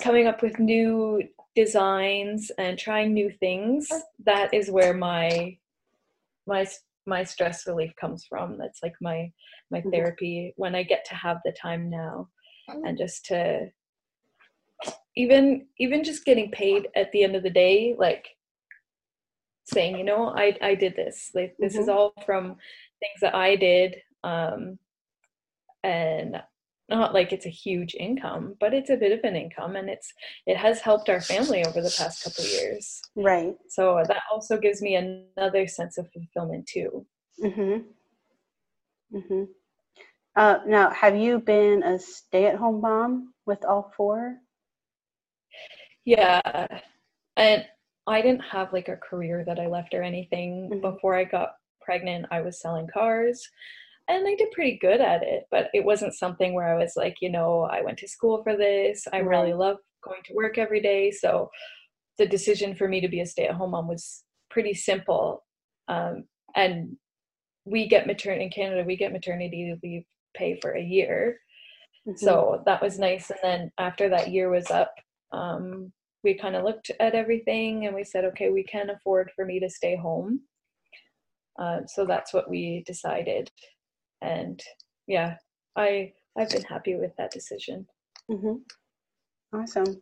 coming 0.00 0.26
up 0.26 0.42
with 0.42 0.58
new 0.58 1.22
designs 1.54 2.50
and 2.58 2.78
trying 2.78 3.12
new 3.12 3.30
things. 3.30 3.88
That 4.24 4.52
is 4.54 4.70
where 4.70 4.94
my 4.94 5.56
my 6.46 6.66
my 7.06 7.24
stress 7.24 7.66
relief 7.66 7.92
comes 8.00 8.24
from 8.24 8.56
that's 8.58 8.82
like 8.82 8.94
my 9.00 9.30
my 9.70 9.80
mm-hmm. 9.80 9.90
therapy 9.90 10.52
when 10.56 10.74
i 10.74 10.82
get 10.82 11.04
to 11.04 11.14
have 11.14 11.38
the 11.44 11.52
time 11.52 11.90
now 11.90 12.28
mm-hmm. 12.68 12.84
and 12.84 12.98
just 12.98 13.24
to 13.24 13.68
even 15.16 15.66
even 15.78 16.04
just 16.04 16.24
getting 16.24 16.50
paid 16.50 16.88
at 16.96 17.10
the 17.12 17.22
end 17.22 17.36
of 17.36 17.42
the 17.42 17.50
day 17.50 17.94
like 17.98 18.28
saying 19.64 19.96
you 19.96 20.04
know 20.04 20.28
i 20.36 20.56
i 20.62 20.74
did 20.74 20.94
this 20.96 21.30
like 21.34 21.54
this 21.58 21.74
mm-hmm. 21.74 21.82
is 21.82 21.88
all 21.88 22.12
from 22.24 22.56
things 23.00 23.20
that 23.20 23.34
i 23.34 23.56
did 23.56 23.96
um 24.24 24.78
and 25.84 26.40
not 26.88 27.14
like 27.14 27.32
it's 27.32 27.46
a 27.46 27.50
huge 27.50 27.94
income, 27.94 28.54
but 28.60 28.74
it's 28.74 28.90
a 28.90 28.96
bit 28.96 29.12
of 29.12 29.20
an 29.24 29.36
income 29.36 29.76
and 29.76 29.88
it's 29.88 30.12
it 30.46 30.56
has 30.56 30.80
helped 30.80 31.08
our 31.08 31.20
family 31.20 31.64
over 31.64 31.80
the 31.80 31.94
past 31.96 32.24
couple 32.24 32.44
years. 32.44 33.00
Right. 33.16 33.54
So 33.68 34.02
that 34.08 34.22
also 34.30 34.58
gives 34.58 34.82
me 34.82 34.96
another 34.96 35.66
sense 35.66 35.98
of 35.98 36.10
fulfillment 36.12 36.66
too. 36.66 37.06
Mhm. 37.42 37.84
Mhm. 39.12 39.48
Uh, 40.34 40.58
now, 40.66 40.90
have 40.90 41.14
you 41.14 41.38
been 41.38 41.82
a 41.82 41.98
stay-at-home 41.98 42.80
mom 42.80 43.34
with 43.44 43.64
all 43.66 43.92
four? 43.96 44.38
Yeah, 46.04 46.66
and 47.36 47.66
I 48.06 48.22
didn't 48.22 48.40
have 48.40 48.72
like 48.72 48.88
a 48.88 48.96
career 48.96 49.44
that 49.44 49.60
I 49.60 49.66
left 49.66 49.94
or 49.94 50.02
anything. 50.02 50.70
Mm-hmm. 50.70 50.80
Before 50.80 51.14
I 51.14 51.24
got 51.24 51.56
pregnant, 51.82 52.26
I 52.30 52.40
was 52.40 52.60
selling 52.60 52.88
cars 52.92 53.46
and 54.08 54.26
I 54.26 54.34
did 54.34 54.50
pretty 54.52 54.78
good 54.80 55.00
at 55.00 55.22
it, 55.22 55.44
but 55.50 55.68
it 55.72 55.84
wasn't 55.84 56.14
something 56.14 56.54
where 56.54 56.68
I 56.68 56.82
was 56.82 56.94
like, 56.96 57.16
you 57.20 57.30
know, 57.30 57.68
I 57.70 57.82
went 57.82 57.98
to 57.98 58.08
school 58.08 58.42
for 58.42 58.56
this. 58.56 59.06
I 59.12 59.20
right. 59.20 59.26
really 59.26 59.54
love 59.54 59.76
going 60.02 60.22
to 60.24 60.34
work 60.34 60.58
every 60.58 60.80
day. 60.80 61.10
So 61.10 61.50
the 62.18 62.26
decision 62.26 62.74
for 62.74 62.88
me 62.88 63.00
to 63.00 63.08
be 63.08 63.20
a 63.20 63.26
stay 63.26 63.46
at 63.46 63.54
home 63.54 63.70
mom 63.70 63.88
was 63.88 64.24
pretty 64.50 64.74
simple. 64.74 65.44
Um, 65.88 66.24
and 66.56 66.96
we 67.64 67.88
get 67.88 68.06
maternity 68.06 68.44
in 68.44 68.50
Canada, 68.50 68.84
we 68.84 68.96
get 68.96 69.12
maternity 69.12 69.76
leave 69.82 70.04
pay 70.34 70.58
for 70.60 70.72
a 70.72 70.82
year. 70.82 71.38
Mm-hmm. 72.06 72.24
So 72.24 72.62
that 72.66 72.82
was 72.82 72.98
nice. 72.98 73.30
And 73.30 73.38
then 73.42 73.72
after 73.78 74.08
that 74.08 74.32
year 74.32 74.50
was 74.50 74.70
up, 74.70 74.92
um, 75.32 75.92
we 76.24 76.34
kind 76.34 76.56
of 76.56 76.64
looked 76.64 76.90
at 77.00 77.14
everything 77.14 77.86
and 77.86 77.94
we 77.94 78.04
said, 78.04 78.24
okay, 78.24 78.50
we 78.50 78.64
can 78.64 78.90
afford 78.90 79.30
for 79.34 79.44
me 79.44 79.60
to 79.60 79.70
stay 79.70 79.96
home. 79.96 80.40
Uh, 81.58 81.80
so 81.86 82.04
that's 82.04 82.32
what 82.32 82.50
we 82.50 82.82
decided 82.86 83.50
and 84.22 84.62
yeah 85.06 85.36
i 85.76 86.12
i've 86.38 86.50
been 86.50 86.62
happy 86.62 86.96
with 86.96 87.14
that 87.16 87.30
decision. 87.30 87.86
Mm-hmm. 88.30 89.58
awesome. 89.58 90.00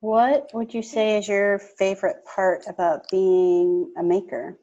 What 0.00 0.50
would 0.54 0.72
you 0.72 0.82
say 0.82 1.18
is 1.18 1.26
your 1.26 1.58
favorite 1.58 2.24
part 2.24 2.64
about 2.68 3.10
being 3.10 3.92
a 3.98 4.02
maker? 4.02 4.58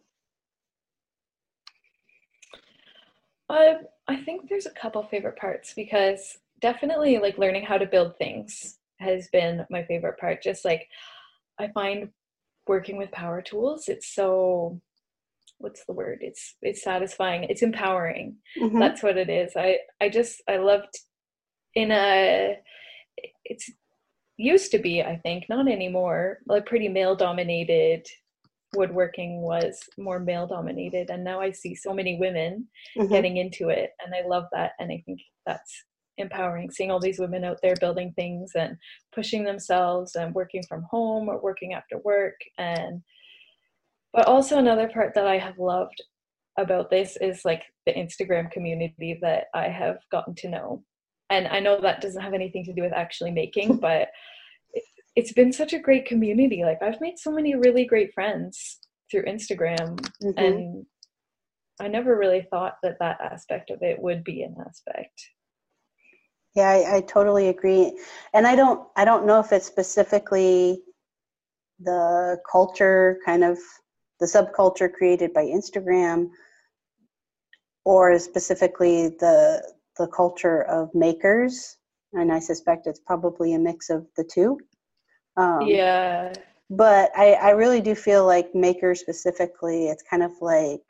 Uh, 3.50 3.74
i 4.08 4.16
think 4.16 4.50
there's 4.50 4.66
a 4.66 4.72
couple 4.72 5.04
favorite 5.04 5.36
parts 5.36 5.74
because 5.74 6.38
definitely 6.62 7.18
like 7.20 7.38
learning 7.38 7.64
how 7.64 7.78
to 7.78 7.86
build 7.86 8.18
things 8.18 8.80
has 9.00 9.28
been 9.34 9.66
my 9.70 9.84
favorite 9.84 10.18
part. 10.18 10.42
Just 10.42 10.64
like 10.66 10.88
i 11.60 11.68
find 11.74 12.10
working 12.68 12.98
with 12.98 13.12
power 13.12 13.42
tools 13.42 13.90
it's 13.90 14.08
so 14.08 14.80
what's 15.58 15.86
the 15.86 15.94
word? 15.94 16.20
It's 16.22 16.56
it's 16.62 16.84
satisfying. 16.84 17.46
It's 17.46 17.62
empowering. 17.62 18.38
Mm-hmm. 18.60 18.80
that's 18.80 19.04
what 19.04 19.18
it 19.18 19.30
is. 19.30 19.54
I 19.56 19.80
i 20.02 20.10
just 20.10 20.42
i 20.50 20.58
loved 20.58 20.94
in 21.76 21.92
a 21.92 22.58
it's 23.46 23.70
used 24.38 24.72
to 24.72 24.80
be 24.80 25.02
i 25.02 25.18
think 25.18 25.46
not 25.50 25.68
anymore. 25.68 26.40
Like 26.48 26.66
pretty 26.66 26.90
male 26.90 27.16
dominated 27.16 28.06
woodworking 28.76 29.42
was 29.42 29.80
more 29.98 30.20
male 30.20 30.48
dominated 30.48 31.10
and 31.10 31.24
now 31.24 31.40
i 31.40 31.52
see 31.52 31.76
so 31.76 31.94
many 31.94 32.18
women 32.18 32.68
mm-hmm. 32.98 33.12
getting 33.12 33.38
into 33.38 33.70
it 33.70 33.92
and 34.04 34.14
i 34.16 34.28
love 34.28 34.46
that 34.52 34.72
and 34.80 34.92
i 34.92 35.02
think 35.06 35.20
that's 35.46 35.86
empowering 36.18 36.70
seeing 36.70 36.92
all 36.92 37.00
these 37.00 37.20
women 37.20 37.44
out 37.44 37.58
there 37.62 37.76
building 37.80 38.14
things 38.16 38.52
and 38.56 38.78
pushing 39.14 39.44
themselves 39.44 40.16
and 40.16 40.34
working 40.34 40.62
from 40.68 40.84
home 40.90 41.28
or 41.28 41.42
working 41.42 41.74
after 41.74 41.98
work 42.00 42.36
and 42.58 43.02
but 44.14 44.28
also 44.28 44.58
another 44.58 44.88
part 44.88 45.14
that 45.16 45.28
I 45.28 45.38
have 45.38 45.58
loved 45.58 46.02
about 46.58 46.90
this 46.90 47.18
is 47.20 47.44
like 47.44 47.64
the 47.86 47.94
Instagram 47.94 48.52
community 48.52 49.18
that 49.22 49.46
I 49.54 49.70
have 49.70 49.98
gotten 50.12 50.36
to 50.36 50.50
know. 50.50 50.84
And 51.30 51.48
I 51.48 51.60
know 51.60 51.82
that 51.82 52.02
doesn't 52.02 52.22
have 52.22 52.34
anything 52.34 52.64
to 52.66 52.74
do 52.74 52.84
with 52.84 52.94
actually 52.94 53.32
making, 53.32 53.78
but 53.82 54.10
it's 55.16 55.34
been 55.34 55.52
such 55.52 55.74
a 55.74 55.80
great 55.80 56.06
community. 56.06 56.64
Like 56.64 56.82
I've 56.82 57.02
made 57.02 57.18
so 57.18 57.32
many 57.32 57.56
really 57.56 57.86
great 57.86 58.14
friends 58.14 58.80
through 59.10 59.26
Instagram 59.26 60.00
mm-hmm. 60.24 60.38
and 60.38 60.86
I 61.80 61.88
never 61.88 62.18
really 62.18 62.46
thought 62.50 62.78
that 62.84 62.98
that 63.00 63.20
aspect 63.20 63.72
of 63.72 63.82
it 63.82 64.00
would 64.00 64.24
be 64.24 64.44
an 64.44 64.56
aspect. 64.66 65.30
Yeah, 66.56 66.70
I, 66.70 66.98
I 66.98 67.02
totally 67.02 67.50
agree. 67.50 68.00
And 68.34 68.46
I 68.46 68.56
don't 68.56 68.88
I 68.96 69.06
don't 69.06 69.26
know 69.26 69.40
if 69.40 69.52
it's 69.52 69.66
specifically 69.66 70.84
the 71.80 72.38
culture 72.50 73.18
kind 73.26 73.44
of 73.44 73.58
the 74.24 74.40
subculture 74.40 74.92
created 74.92 75.34
by 75.34 75.44
Instagram 75.44 76.30
or 77.84 78.18
specifically 78.18 79.10
the 79.20 79.62
the 79.98 80.08
culture 80.08 80.64
of 80.64 80.90
makers. 80.96 81.78
And 82.14 82.32
i 82.32 82.40
suspect 82.40 82.88
it's 82.88 83.02
probably 83.02 83.54
a 83.54 83.60
mix 83.60 83.90
of 83.90 84.08
the 84.16 84.24
two. 84.24 84.60
Um, 85.36 85.64
yeah. 85.68 86.32
but 86.70 87.12
I, 87.18 87.34
I 87.34 87.50
really 87.50 87.82
do 87.82 87.96
feel 87.96 88.24
like 88.26 88.54
makers 88.54 89.00
specifically 89.00 89.88
it's 89.88 90.04
kind 90.04 90.22
of 90.22 90.32
like 90.42 90.86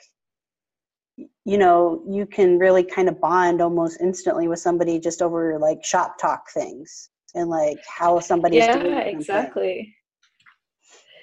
you 1.46 1.58
know 1.58 2.04
you 2.06 2.26
can 2.26 2.60
really 2.60 2.84
kind 2.84 3.08
of 3.08 3.22
bond 3.22 3.62
almost 3.62 4.02
instantly 4.02 4.50
with 4.50 4.60
somebody 4.60 5.00
just 5.00 5.22
over 5.22 5.58
like 5.58 5.84
shop 5.84 6.18
talk 6.20 6.52
things 6.52 7.10
and 7.36 7.50
like 7.50 7.80
how 7.88 8.20
somebody's 8.20 8.66
yeah 8.66 9.00
exactly. 9.00 9.96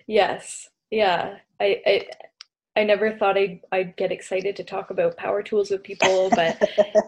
Yes 0.06 0.66
yeah 0.90 1.36
I, 1.60 1.82
I 1.86 2.06
I 2.76 2.84
never 2.84 3.16
thought 3.16 3.36
I'd, 3.36 3.60
I'd 3.72 3.96
get 3.96 4.12
excited 4.12 4.56
to 4.56 4.64
talk 4.64 4.90
about 4.90 5.16
power 5.16 5.42
tools 5.42 5.70
with 5.70 5.82
people, 5.82 6.30
but 6.30 6.56
yeah. 6.78 7.00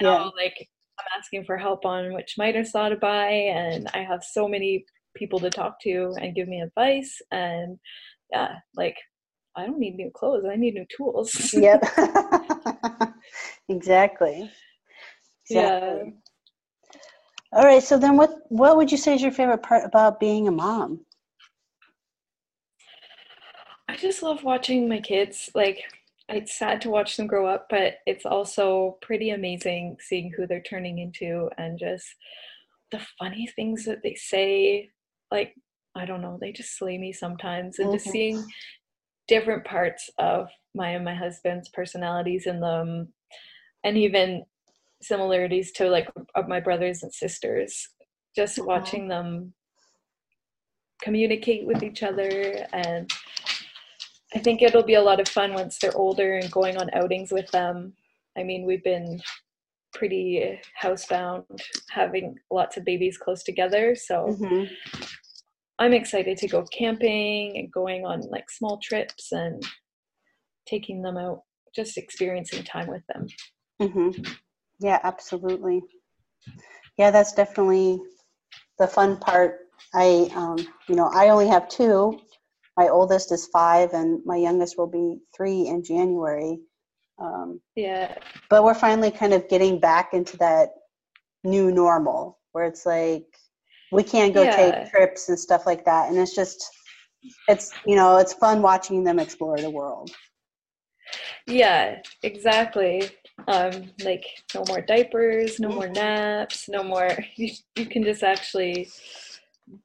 now, 0.00 0.32
like 0.36 0.68
I'm 0.98 1.18
asking 1.18 1.44
for 1.44 1.58
help 1.58 1.84
on 1.84 2.14
which 2.14 2.36
miters 2.38 2.70
saw 2.70 2.88
to 2.88 2.96
buy, 2.96 3.28
and 3.28 3.88
I 3.94 3.98
have 3.98 4.22
so 4.22 4.46
many 4.46 4.84
people 5.16 5.40
to 5.40 5.50
talk 5.50 5.80
to 5.82 6.14
and 6.20 6.34
give 6.34 6.48
me 6.48 6.60
advice. 6.60 7.20
And 7.30 7.78
yeah, 8.30 8.54
like 8.76 8.96
I 9.56 9.66
don't 9.66 9.80
need 9.80 9.96
new 9.96 10.10
clothes; 10.14 10.44
I 10.50 10.56
need 10.56 10.74
new 10.74 10.86
tools. 10.96 11.52
yep, 11.52 11.82
exactly. 11.82 13.08
exactly. 13.68 14.50
Yeah. 15.50 16.04
All 17.52 17.64
right. 17.64 17.82
So 17.82 17.98
then, 17.98 18.16
what 18.16 18.30
what 18.48 18.76
would 18.76 18.92
you 18.92 18.98
say 18.98 19.14
is 19.16 19.22
your 19.22 19.32
favorite 19.32 19.62
part 19.62 19.84
about 19.84 20.20
being 20.20 20.46
a 20.46 20.52
mom? 20.52 21.04
I 23.92 23.96
just 23.96 24.22
love 24.22 24.42
watching 24.42 24.88
my 24.88 25.00
kids. 25.00 25.50
Like, 25.54 25.82
it's 26.26 26.58
sad 26.58 26.80
to 26.80 26.88
watch 26.88 27.18
them 27.18 27.26
grow 27.26 27.46
up, 27.46 27.66
but 27.68 27.96
it's 28.06 28.24
also 28.24 28.96
pretty 29.02 29.30
amazing 29.30 29.98
seeing 30.00 30.32
who 30.32 30.46
they're 30.46 30.62
turning 30.62 30.98
into 30.98 31.50
and 31.58 31.78
just 31.78 32.06
the 32.90 33.00
funny 33.18 33.46
things 33.54 33.84
that 33.84 34.02
they 34.02 34.14
say. 34.14 34.88
Like, 35.30 35.54
I 35.94 36.06
don't 36.06 36.22
know, 36.22 36.38
they 36.40 36.52
just 36.52 36.78
slay 36.78 36.96
me 36.96 37.12
sometimes. 37.12 37.78
And 37.78 37.88
mm-hmm. 37.88 37.96
just 37.96 38.08
seeing 38.08 38.42
different 39.28 39.66
parts 39.66 40.08
of 40.16 40.48
my 40.74 40.92
and 40.92 41.04
my 41.04 41.14
husband's 41.14 41.68
personalities 41.68 42.46
in 42.46 42.60
them, 42.60 43.12
and 43.84 43.98
even 43.98 44.44
similarities 45.02 45.70
to 45.72 45.90
like 45.90 46.08
of 46.34 46.48
my 46.48 46.60
brothers 46.60 47.02
and 47.02 47.12
sisters. 47.12 47.90
Just 48.34 48.56
mm-hmm. 48.56 48.68
watching 48.68 49.08
them 49.08 49.52
communicate 51.02 51.66
with 51.66 51.82
each 51.82 52.02
other 52.02 52.66
and 52.72 53.10
I 54.34 54.38
think 54.38 54.62
it'll 54.62 54.82
be 54.82 54.94
a 54.94 55.02
lot 55.02 55.20
of 55.20 55.28
fun 55.28 55.52
once 55.54 55.78
they're 55.78 55.96
older 55.96 56.36
and 56.36 56.50
going 56.50 56.76
on 56.76 56.90
outings 56.94 57.32
with 57.32 57.50
them. 57.50 57.92
I 58.36 58.42
mean, 58.42 58.64
we've 58.64 58.84
been 58.84 59.20
pretty 59.92 60.58
housebound, 60.80 61.44
having 61.90 62.36
lots 62.50 62.76
of 62.76 62.84
babies 62.84 63.18
close 63.18 63.42
together. 63.42 63.94
So 63.94 64.28
mm-hmm. 64.28 64.72
I'm 65.78 65.92
excited 65.92 66.38
to 66.38 66.48
go 66.48 66.64
camping 66.64 67.58
and 67.58 67.70
going 67.70 68.06
on 68.06 68.20
like 68.30 68.48
small 68.50 68.78
trips 68.78 69.32
and 69.32 69.62
taking 70.66 71.02
them 71.02 71.16
out, 71.16 71.42
just 71.74 71.98
experiencing 71.98 72.64
time 72.64 72.88
with 72.88 73.02
them. 73.08 73.26
Mm-hmm. 73.80 74.22
Yeah, 74.80 74.98
absolutely. 75.02 75.82
Yeah, 76.96 77.10
that's 77.10 77.32
definitely 77.32 78.00
the 78.78 78.86
fun 78.86 79.18
part. 79.18 79.58
I, 79.94 80.30
um, 80.34 80.56
you 80.88 80.94
know, 80.94 81.10
I 81.12 81.28
only 81.28 81.48
have 81.48 81.68
two, 81.68 82.18
my 82.76 82.88
oldest 82.88 83.32
is 83.32 83.46
five 83.46 83.92
and 83.92 84.20
my 84.24 84.36
youngest 84.36 84.78
will 84.78 84.86
be 84.86 85.18
three 85.36 85.66
in 85.66 85.82
January. 85.82 86.60
Um, 87.18 87.60
yeah. 87.76 88.16
But 88.48 88.64
we're 88.64 88.74
finally 88.74 89.10
kind 89.10 89.32
of 89.32 89.48
getting 89.48 89.78
back 89.78 90.14
into 90.14 90.36
that 90.38 90.70
new 91.44 91.70
normal 91.70 92.38
where 92.52 92.64
it's 92.64 92.86
like 92.86 93.26
we 93.90 94.02
can't 94.02 94.32
go 94.32 94.42
yeah. 94.42 94.56
take 94.56 94.90
trips 94.90 95.28
and 95.28 95.38
stuff 95.38 95.66
like 95.66 95.84
that. 95.84 96.08
And 96.08 96.18
it's 96.18 96.34
just, 96.34 96.64
it's, 97.48 97.72
you 97.86 97.94
know, 97.94 98.16
it's 98.16 98.32
fun 98.32 98.62
watching 98.62 99.04
them 99.04 99.18
explore 99.18 99.58
the 99.58 99.70
world. 99.70 100.10
Yeah, 101.46 102.00
exactly. 102.22 103.10
Um, 103.48 103.90
like 104.02 104.24
no 104.54 104.64
more 104.68 104.80
diapers, 104.80 105.60
no 105.60 105.68
more 105.68 105.88
naps, 105.88 106.68
no 106.68 106.82
more, 106.82 107.10
you, 107.36 107.50
you 107.76 107.86
can 107.86 108.02
just 108.02 108.22
actually 108.22 108.88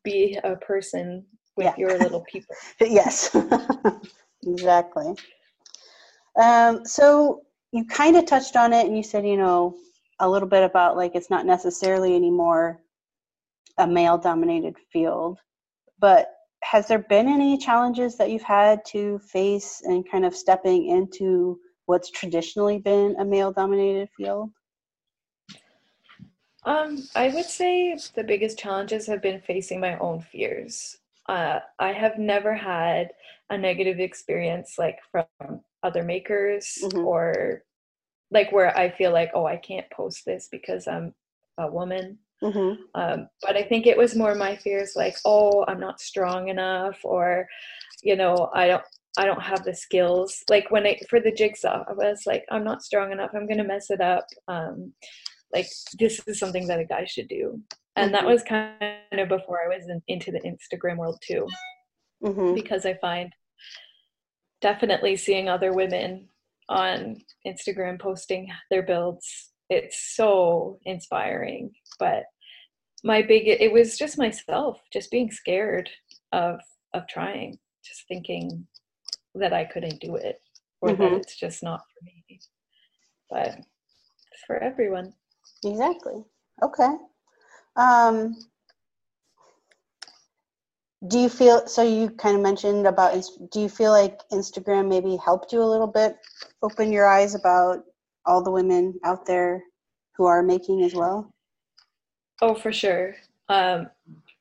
be 0.03 0.37
a 0.43 0.55
person 0.55 1.25
with 1.57 1.65
yeah. 1.65 1.73
your 1.77 1.97
little 1.97 2.21
people. 2.21 2.55
yes, 2.79 3.35
exactly. 4.45 5.15
Um, 6.41 6.85
so 6.85 7.41
you 7.71 7.83
kind 7.85 8.15
of 8.15 8.25
touched 8.25 8.55
on 8.55 8.71
it 8.71 8.85
and 8.85 8.95
you 8.95 9.03
said, 9.03 9.27
you 9.27 9.37
know, 9.37 9.75
a 10.19 10.29
little 10.29 10.47
bit 10.47 10.63
about 10.63 10.95
like 10.95 11.15
it's 11.15 11.29
not 11.29 11.45
necessarily 11.45 12.15
anymore 12.15 12.79
a 13.77 13.85
male 13.87 14.17
dominated 14.17 14.75
field, 14.91 15.39
but 15.99 16.29
has 16.63 16.87
there 16.87 16.99
been 16.99 17.27
any 17.27 17.57
challenges 17.57 18.17
that 18.17 18.31
you've 18.31 18.41
had 18.41 18.83
to 18.85 19.19
face 19.19 19.81
and 19.85 20.09
kind 20.09 20.25
of 20.25 20.35
stepping 20.35 20.87
into 20.87 21.59
what's 21.85 22.09
traditionally 22.09 22.79
been 22.79 23.15
a 23.19 23.25
male 23.25 23.51
dominated 23.51 24.09
field? 24.17 24.49
Um, 26.63 27.07
I 27.15 27.29
would 27.29 27.45
say 27.45 27.97
the 28.15 28.23
biggest 28.23 28.57
challenges 28.57 29.05
have 29.07 29.21
been 29.21 29.39
facing 29.39 29.79
my 29.79 29.97
own 29.99 30.19
fears 30.19 30.97
uh, 31.27 31.59
I 31.79 31.91
have 31.91 32.17
never 32.17 32.53
had 32.53 33.11
a 33.49 33.57
negative 33.57 33.99
experience 33.99 34.75
like 34.77 34.97
from 35.11 35.61
other 35.83 36.03
makers 36.03 36.77
mm-hmm. 36.81 37.05
or 37.05 37.63
like 38.31 38.51
where 38.51 38.77
I 38.77 38.89
feel 38.89 39.11
like, 39.11 39.31
oh, 39.33 39.45
I 39.45 39.57
can't 39.57 39.89
post 39.89 40.25
this 40.25 40.49
because 40.51 40.87
I'm 40.87 41.13
a 41.57 41.69
woman. 41.69 42.17
Mm-hmm. 42.43 42.81
Um, 42.93 43.29
but 43.41 43.55
I 43.55 43.63
think 43.63 43.87
it 43.87 43.97
was 43.97 44.15
more 44.15 44.35
my 44.35 44.55
fears 44.57 44.93
like, 44.95 45.15
oh, 45.25 45.65
I'm 45.67 45.79
not 45.79 45.99
strong 45.99 46.49
enough, 46.49 46.99
or 47.03 47.47
you 48.03 48.15
know, 48.15 48.49
I 48.53 48.67
don't. 48.67 48.83
I 49.19 49.25
don't 49.25 49.41
have 49.41 49.63
the 49.63 49.73
skills. 49.73 50.43
Like 50.47 50.69
when 50.69 50.85
I 50.85 50.99
for 51.09 51.19
the 51.19 51.31
jigsaw, 51.31 51.83
I 51.89 51.93
was 51.93 52.27
like, 52.27 52.45
I'm 52.51 52.63
not 52.63 52.83
strong 52.83 53.11
enough. 53.11 53.31
I'm 53.33 53.47
gonna 53.47 53.63
mess 53.63 53.89
it 53.89 53.99
up. 53.99 54.27
Um, 54.47 54.93
like 55.51 55.65
this 55.97 56.21
is 56.27 56.37
something 56.37 56.67
that 56.67 56.79
a 56.79 56.85
guy 56.85 57.05
should 57.05 57.27
do 57.27 57.59
and 57.97 58.13
that 58.13 58.21
mm-hmm. 58.21 58.31
was 58.31 58.43
kind 58.43 59.19
of 59.19 59.27
before 59.27 59.59
i 59.63 59.75
was 59.75 59.87
in, 59.89 60.01
into 60.07 60.31
the 60.31 60.39
instagram 60.41 60.97
world 60.97 61.21
too 61.25 61.45
mm-hmm. 62.23 62.53
because 62.53 62.85
i 62.85 62.93
find 63.01 63.31
definitely 64.61 65.15
seeing 65.15 65.49
other 65.49 65.73
women 65.73 66.27
on 66.69 67.17
instagram 67.45 67.99
posting 67.99 68.47
their 68.71 68.83
builds 68.83 69.51
it's 69.69 70.15
so 70.15 70.79
inspiring 70.85 71.71
but 71.99 72.23
my 73.03 73.21
big 73.21 73.47
it 73.47 73.71
was 73.71 73.97
just 73.97 74.17
myself 74.17 74.79
just 74.91 75.11
being 75.11 75.31
scared 75.31 75.89
of 76.33 76.59
of 76.93 77.07
trying 77.07 77.57
just 77.85 78.07
thinking 78.07 78.65
that 79.35 79.53
i 79.53 79.63
couldn't 79.63 79.99
do 79.99 80.15
it 80.15 80.39
or 80.81 80.89
mm-hmm. 80.89 81.01
that 81.01 81.13
it's 81.13 81.37
just 81.37 81.63
not 81.63 81.79
for 81.79 82.05
me 82.05 82.39
but 83.29 83.49
it's 83.49 84.43
for 84.45 84.57
everyone 84.57 85.13
exactly 85.63 86.23
okay 86.63 86.95
um, 87.77 88.35
do 91.07 91.19
you 91.19 91.29
feel 91.29 91.67
so 91.67 91.83
you 91.83 92.09
kind 92.09 92.35
of 92.35 92.41
mentioned 92.41 92.87
about 92.87 93.13
do 93.51 93.59
you 93.59 93.69
feel 93.69 93.91
like 93.91 94.19
instagram 94.31 94.89
maybe 94.89 95.15
helped 95.23 95.53
you 95.53 95.61
a 95.61 95.63
little 95.63 95.87
bit? 95.87 96.17
Open 96.63 96.91
your 96.91 97.07
eyes 97.07 97.35
about 97.35 97.83
all 98.25 98.43
the 98.43 98.51
women 98.51 98.99
out 99.05 99.25
there 99.25 99.63
who 100.15 100.25
are 100.25 100.41
making 100.41 100.83
as 100.83 100.95
well? 100.95 101.31
Oh 102.41 102.55
for 102.55 102.73
sure. 102.73 103.15
Um, 103.47 103.89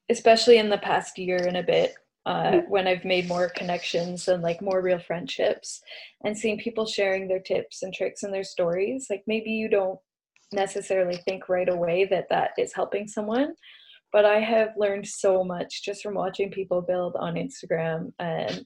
especially 0.09 0.59
in 0.59 0.71
the 0.71 0.79
past 0.79 1.19
year 1.19 1.47
and 1.47 1.59
a 1.59 1.63
bit 1.63 1.95
uh, 2.25 2.43
mm-hmm. 2.45 2.71
when 2.71 2.89
i've 2.89 3.05
made 3.05 3.29
more 3.29 3.49
connections 3.51 4.29
and 4.29 4.43
like 4.43 4.61
more 4.61 4.81
real 4.81 4.99
friendships 4.99 5.81
and 6.25 6.37
seeing 6.37 6.59
people 6.59 6.87
sharing 6.87 7.29
their 7.29 7.41
tips 7.41 7.83
and 7.83 7.93
tricks 7.93 8.23
and 8.23 8.33
their 8.33 8.45
stories. 8.45 9.07
Like 9.11 9.23
maybe 9.27 9.51
you 9.51 9.69
don't 9.69 9.99
necessarily 10.53 11.17
think 11.17 11.49
right 11.49 11.69
away 11.69 12.07
that 12.11 12.29
that 12.31 12.51
is 12.59 12.73
helping 12.75 13.07
someone 13.09 13.55
but 14.13 14.25
i 14.25 14.39
have 14.39 14.69
learned 14.77 15.07
so 15.07 15.43
much 15.43 15.83
just 15.85 16.03
from 16.03 16.15
watching 16.15 16.51
people 16.51 16.81
build 16.81 17.17
on 17.19 17.35
instagram 17.35 18.13
and 18.19 18.65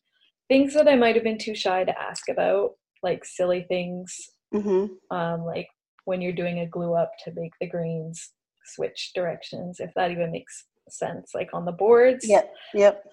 things 0.49 0.75
that 0.75 0.89
i 0.89 0.97
might 0.97 1.15
have 1.15 1.25
been 1.25 1.39
too 1.39 1.55
shy 1.55 1.85
to 1.85 1.99
ask 1.99 2.29
about 2.29 2.73
like 3.03 3.25
silly 3.25 3.65
things 3.69 4.15
mm-hmm. 4.55 4.87
um, 5.17 5.45
like 5.45 5.69
when 6.05 6.21
you're 6.21 6.33
doing 6.33 6.61
a 6.61 6.67
glue 6.67 6.95
up 6.95 7.13
to 7.25 7.33
make 7.35 7.53
the 7.61 7.69
greens 7.69 8.33
switch 8.67 9.13
directions 9.15 9.81
if 9.81 9.91
that 9.95 10.11
even 10.11 10.31
makes 10.31 10.67
sense, 10.93 11.33
like 11.35 11.51
on 11.53 11.65
the 11.65 11.73
boards. 11.73 12.29
Yep. 12.29 12.53
Yep. 12.75 13.05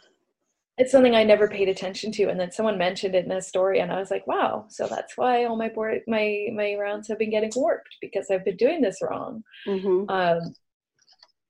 It's 0.78 0.92
something 0.92 1.16
I 1.16 1.24
never 1.24 1.48
paid 1.48 1.70
attention 1.70 2.12
to, 2.14 2.30
and 2.30 2.40
then 2.40 2.52
someone 2.52 2.78
mentioned 2.78 3.16
it 3.16 3.26
in 3.26 3.32
a 3.32 3.42
story, 3.42 3.80
and 3.80 3.92
I 3.92 4.00
was 4.00 4.12
like, 4.12 4.28
"Wow!" 4.28 4.66
So 4.70 4.88
that's 4.88 5.18
why 5.18 5.46
all 5.46 5.56
my 5.56 5.70
board, 5.70 6.02
my 6.08 6.48
my 6.54 6.76
rounds 6.76 7.08
have 7.08 7.18
been 7.18 7.32
getting 7.32 7.52
warped 7.56 7.98
because 8.00 8.30
I've 8.30 8.46
been 8.46 8.58
doing 8.58 8.82
this 8.82 9.00
wrong. 9.02 9.44
Mm-hmm. 9.66 10.10
Um, 10.10 10.54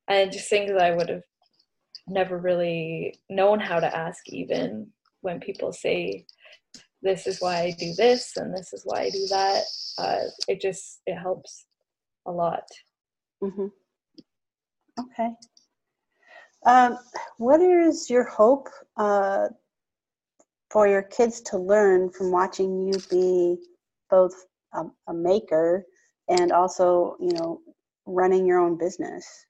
and 0.07 0.31
just 0.31 0.49
things 0.49 0.71
that 0.71 0.81
I 0.81 0.95
would 0.95 1.09
have 1.09 1.23
never 2.07 2.37
really 2.37 3.19
known 3.29 3.59
how 3.59 3.81
to 3.81 3.95
ask, 3.95 4.29
even 4.29 4.87
when 5.21 5.41
people 5.41 5.73
say, 5.73 6.25
"This 7.01 7.27
is 7.27 7.41
why 7.41 7.63
I 7.63 7.71
do 7.71 7.93
this," 7.95 8.37
and 8.37 8.53
"This 8.55 8.71
is 8.71 8.83
why 8.85 9.01
I 9.01 9.09
do 9.09 9.27
that." 9.27 9.63
Uh, 9.97 10.23
it 10.47 10.61
just 10.61 11.01
it 11.05 11.15
helps 11.15 11.65
a 12.25 12.31
lot. 12.31 12.63
Mm-hmm. 13.43 13.67
Okay. 14.99 15.31
Um, 16.67 16.99
what 17.37 17.61
is 17.61 18.09
your 18.09 18.25
hope 18.25 18.67
uh, 18.97 19.47
for 20.69 20.85
your 20.85 21.01
kids 21.01 21.39
to 21.41 21.57
learn 21.57 22.11
from 22.11 22.29
watching 22.29 22.85
you 22.85 22.99
be 23.09 23.55
both 24.09 24.33
a, 24.73 24.83
a 25.07 25.13
maker 25.13 25.85
and 26.27 26.51
also, 26.51 27.15
you 27.21 27.31
know, 27.31 27.61
running 28.05 28.45
your 28.45 28.59
own 28.59 28.77
business? 28.77 29.45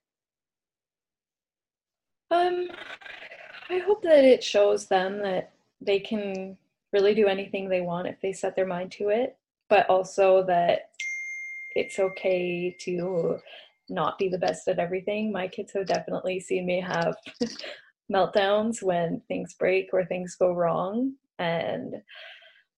Um, 2.30 2.68
I 3.68 3.78
hope 3.78 4.00
that 4.04 4.24
it 4.24 4.44
shows 4.44 4.86
them 4.86 5.18
that 5.22 5.52
they 5.80 5.98
can 5.98 6.56
really 6.92 7.16
do 7.16 7.26
anything 7.26 7.68
they 7.68 7.80
want 7.80 8.06
if 8.06 8.20
they 8.20 8.32
set 8.32 8.54
their 8.54 8.66
mind 8.66 8.92
to 8.92 9.08
it, 9.08 9.36
but 9.68 9.90
also 9.90 10.44
that 10.44 10.90
it's 11.74 11.98
okay 11.98 12.76
to 12.78 13.40
not 13.88 14.18
be 14.18 14.28
the 14.28 14.38
best 14.38 14.68
at 14.68 14.78
everything. 14.78 15.32
My 15.32 15.48
kids 15.48 15.72
have 15.74 15.86
definitely 15.86 16.40
seen 16.40 16.66
me 16.66 16.80
have 16.80 17.16
meltdowns 18.12 18.82
when 18.82 19.22
things 19.28 19.54
break 19.54 19.90
or 19.92 20.04
things 20.04 20.36
go 20.36 20.52
wrong. 20.52 21.14
And 21.38 21.94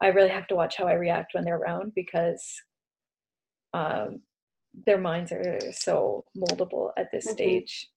I 0.01 0.09
really 0.09 0.29
have 0.29 0.47
to 0.49 0.55
watch 0.55 0.77
how 0.77 0.87
I 0.87 0.95
react 0.95 1.35
when 1.35 1.45
they're 1.45 1.59
around 1.59 1.93
because 1.95 2.45
um, 3.75 4.21
their 4.87 4.99
minds 4.99 5.33
are 5.33 5.61
so 5.73 6.25
moldable 6.37 6.91
at 6.97 7.11
this 7.13 7.27
mm-hmm. 7.27 7.35
stage. 7.35 7.89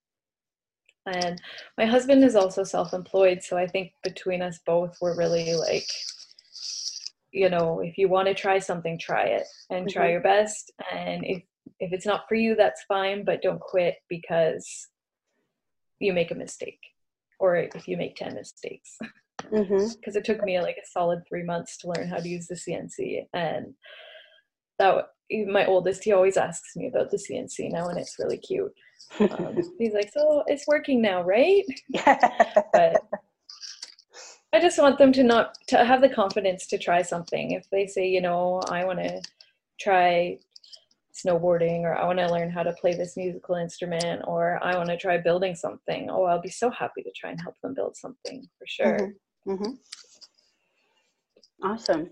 And 1.05 1.41
my 1.77 1.85
husband 1.85 2.23
is 2.23 2.35
also 2.35 2.63
self 2.63 2.93
employed. 2.93 3.43
So 3.43 3.57
I 3.57 3.67
think 3.67 3.91
between 4.03 4.41
us 4.41 4.59
both, 4.65 4.97
we're 5.01 5.17
really 5.17 5.53
like, 5.53 5.87
you 7.31 7.49
know, 7.49 7.81
if 7.81 7.97
you 7.97 8.07
want 8.07 8.27
to 8.29 8.33
try 8.33 8.59
something, 8.59 8.97
try 8.97 9.25
it 9.25 9.43
and 9.69 9.85
mm-hmm. 9.85 9.93
try 9.93 10.11
your 10.11 10.21
best. 10.21 10.71
And 10.93 11.25
if 11.25 11.43
if 11.79 11.93
it's 11.93 12.05
not 12.05 12.27
for 12.27 12.35
you, 12.35 12.55
that's 12.55 12.83
fine, 12.87 13.23
but 13.25 13.41
don't 13.41 13.59
quit 13.59 13.95
because 14.09 14.87
you 15.99 16.13
make 16.13 16.31
a 16.31 16.35
mistake 16.35 16.79
or 17.39 17.55
if 17.55 17.87
you 17.87 17.97
make 17.97 18.15
10 18.15 18.35
mistakes. 18.35 18.97
Because 19.51 19.67
mm-hmm. 19.67 20.09
it 20.17 20.25
took 20.25 20.43
me 20.43 20.59
like 20.61 20.77
a 20.77 20.87
solid 20.87 21.23
three 21.27 21.43
months 21.43 21.77
to 21.77 21.87
learn 21.87 22.07
how 22.07 22.17
to 22.17 22.29
use 22.29 22.47
the 22.47 22.55
CNC. 22.55 23.27
And 23.33 23.73
that 24.79 25.07
my 25.47 25.65
oldest, 25.65 26.03
he 26.03 26.11
always 26.11 26.37
asks 26.37 26.75
me 26.75 26.87
about 26.87 27.11
the 27.11 27.17
CNC 27.17 27.71
now, 27.71 27.87
and 27.87 27.99
it's 27.99 28.17
really 28.19 28.37
cute. 28.37 28.73
Um, 29.19 29.57
he's 29.79 29.93
like, 29.93 30.11
"So 30.13 30.43
it's 30.47 30.67
working 30.67 31.01
now, 31.01 31.23
right?" 31.23 31.63
but 32.73 33.01
I 34.53 34.59
just 34.59 34.79
want 34.79 34.97
them 34.97 35.11
to 35.13 35.23
not 35.23 35.57
to 35.67 35.83
have 35.83 36.01
the 36.01 36.09
confidence 36.09 36.67
to 36.67 36.77
try 36.77 37.01
something. 37.01 37.51
If 37.51 37.69
they 37.69 37.87
say, 37.87 38.07
you 38.07 38.21
know, 38.21 38.61
I 38.69 38.85
want 38.85 38.99
to 38.99 39.21
try 39.79 40.37
snowboarding 41.13 41.81
or 41.81 41.95
I 41.95 42.05
want 42.05 42.19
to 42.19 42.31
learn 42.31 42.49
how 42.49 42.63
to 42.63 42.73
play 42.73 42.93
this 42.93 43.15
musical 43.15 43.55
instrument 43.55 44.23
or 44.25 44.59
I 44.63 44.75
want 44.75 44.89
to 44.89 44.97
try 44.97 45.17
building 45.17 45.55
something. 45.55 46.09
Oh, 46.09 46.23
I'll 46.23 46.41
be 46.41 46.49
so 46.49 46.69
happy 46.71 47.03
to 47.03 47.11
try 47.15 47.29
and 47.31 47.41
help 47.41 47.55
them 47.61 47.73
build 47.73 47.95
something 47.95 48.47
for 48.57 48.65
sure. 48.67 49.13
Mm-hmm. 49.47 49.51
Mm-hmm. 49.51 49.71
Awesome. 51.67 52.09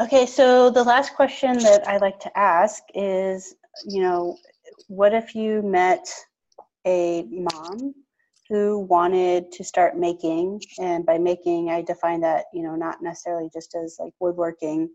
Okay, 0.00 0.24
so 0.24 0.70
the 0.70 0.84
last 0.84 1.14
question 1.14 1.58
that 1.58 1.86
I 1.86 1.98
like 1.98 2.20
to 2.20 2.38
ask 2.38 2.82
is, 2.94 3.54
you 3.84 4.00
know, 4.00 4.36
what 4.86 5.12
if 5.12 5.34
you 5.34 5.62
met 5.62 6.08
a 6.86 7.24
mom 7.28 7.94
who 8.48 8.78
wanted 8.78 9.52
to 9.52 9.62
start 9.62 9.98
making, 9.98 10.60
and 10.78 11.04
by 11.04 11.18
making, 11.18 11.70
I 11.70 11.82
define 11.82 12.20
that, 12.22 12.46
you 12.54 12.62
know, 12.62 12.74
not 12.74 13.02
necessarily 13.02 13.50
just 13.52 13.74
as 13.74 13.96
like 14.00 14.12
woodworking, 14.20 14.88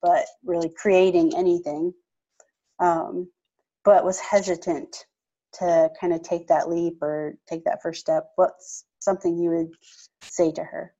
but 0.00 0.26
really 0.44 0.70
creating 0.70 1.32
anything 1.36 1.92
um, 2.82 3.28
but 3.84 4.04
was 4.04 4.18
hesitant 4.18 5.06
to 5.54 5.88
kind 6.00 6.12
of 6.12 6.22
take 6.22 6.48
that 6.48 6.68
leap 6.68 7.00
or 7.02 7.36
take 7.48 7.64
that 7.64 7.80
first 7.82 8.00
step, 8.00 8.30
what's 8.36 8.84
something 9.00 9.38
you 9.38 9.50
would 9.50 9.70
say 10.22 10.50
to 10.52 10.64
her? 10.64 10.92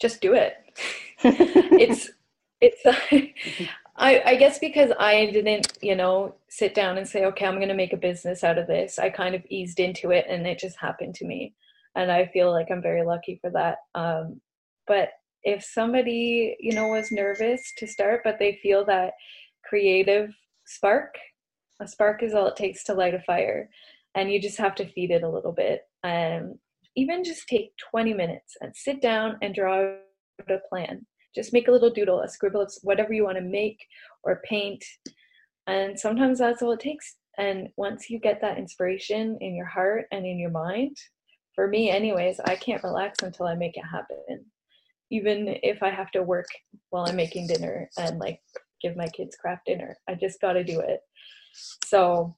Just 0.00 0.20
do 0.20 0.34
it. 0.34 0.54
it's 1.24 2.10
it's 2.60 2.82
I, 3.96 4.22
I 4.24 4.36
guess 4.36 4.60
because 4.60 4.92
I 4.98 5.26
didn't, 5.26 5.76
you 5.82 5.96
know, 5.96 6.36
sit 6.48 6.72
down 6.74 6.98
and 6.98 7.08
say, 7.08 7.24
okay, 7.26 7.46
I'm 7.46 7.56
going 7.56 7.68
to 7.68 7.74
make 7.74 7.92
a 7.92 7.96
business 7.96 8.44
out 8.44 8.58
of 8.58 8.68
this. 8.68 8.98
I 8.98 9.10
kind 9.10 9.34
of 9.34 9.42
eased 9.48 9.80
into 9.80 10.12
it 10.12 10.24
and 10.28 10.46
it 10.46 10.60
just 10.60 10.78
happened 10.78 11.16
to 11.16 11.24
me. 11.24 11.54
And 11.96 12.12
I 12.12 12.26
feel 12.26 12.52
like 12.52 12.68
I'm 12.70 12.82
very 12.82 13.04
lucky 13.04 13.40
for 13.40 13.50
that. 13.50 13.78
Um, 13.96 14.40
but 14.86 15.10
if 15.44 15.62
somebody 15.62 16.56
you 16.60 16.72
know 16.72 16.88
was 16.88 17.12
nervous 17.12 17.72
to 17.76 17.86
start 17.86 18.20
but 18.24 18.38
they 18.38 18.58
feel 18.62 18.84
that 18.84 19.12
creative 19.64 20.30
spark 20.66 21.14
a 21.80 21.86
spark 21.86 22.22
is 22.22 22.34
all 22.34 22.46
it 22.48 22.56
takes 22.56 22.82
to 22.84 22.94
light 22.94 23.14
a 23.14 23.20
fire 23.20 23.68
and 24.14 24.30
you 24.30 24.40
just 24.40 24.58
have 24.58 24.74
to 24.76 24.88
feed 24.92 25.10
it 25.10 25.22
a 25.22 25.28
little 25.28 25.52
bit. 25.52 25.82
And 26.02 26.58
even 26.96 27.22
just 27.22 27.46
take 27.46 27.70
20 27.90 28.14
minutes 28.14 28.56
and 28.60 28.74
sit 28.74 29.00
down 29.00 29.36
and 29.42 29.54
draw 29.54 29.94
a 30.48 30.58
plan. 30.68 31.06
Just 31.34 31.52
make 31.52 31.68
a 31.68 31.70
little 31.70 31.90
doodle 31.90 32.22
a 32.22 32.28
scribble 32.28 32.62
of 32.62 32.72
whatever 32.82 33.12
you 33.12 33.24
want 33.24 33.36
to 33.36 33.44
make 33.44 33.78
or 34.24 34.42
paint 34.44 34.84
and 35.66 36.00
sometimes 36.00 36.38
that's 36.38 36.62
all 36.62 36.72
it 36.72 36.80
takes. 36.80 37.16
And 37.36 37.68
once 37.76 38.08
you 38.08 38.18
get 38.18 38.40
that 38.40 38.56
inspiration 38.56 39.36
in 39.42 39.54
your 39.54 39.66
heart 39.66 40.06
and 40.10 40.24
in 40.24 40.38
your 40.38 40.50
mind 40.50 40.96
for 41.58 41.66
me 41.66 41.90
anyways 41.90 42.38
i 42.44 42.54
can't 42.54 42.84
relax 42.84 43.24
until 43.24 43.46
i 43.46 43.54
make 43.56 43.76
it 43.76 43.82
happen 43.84 44.44
even 45.10 45.56
if 45.62 45.82
I 45.82 45.90
have 45.90 46.10
to 46.12 46.22
work 46.22 46.48
while 46.90 47.06
I'm 47.08 47.16
making 47.16 47.46
dinner 47.46 47.88
and 47.98 48.18
like 48.18 48.40
give 48.82 48.96
my 48.96 49.08
kids 49.08 49.36
craft 49.36 49.66
dinner. 49.66 49.96
I 50.08 50.14
just 50.14 50.40
got 50.40 50.52
to 50.52 50.64
do 50.64 50.80
it. 50.80 51.00
So 51.86 52.36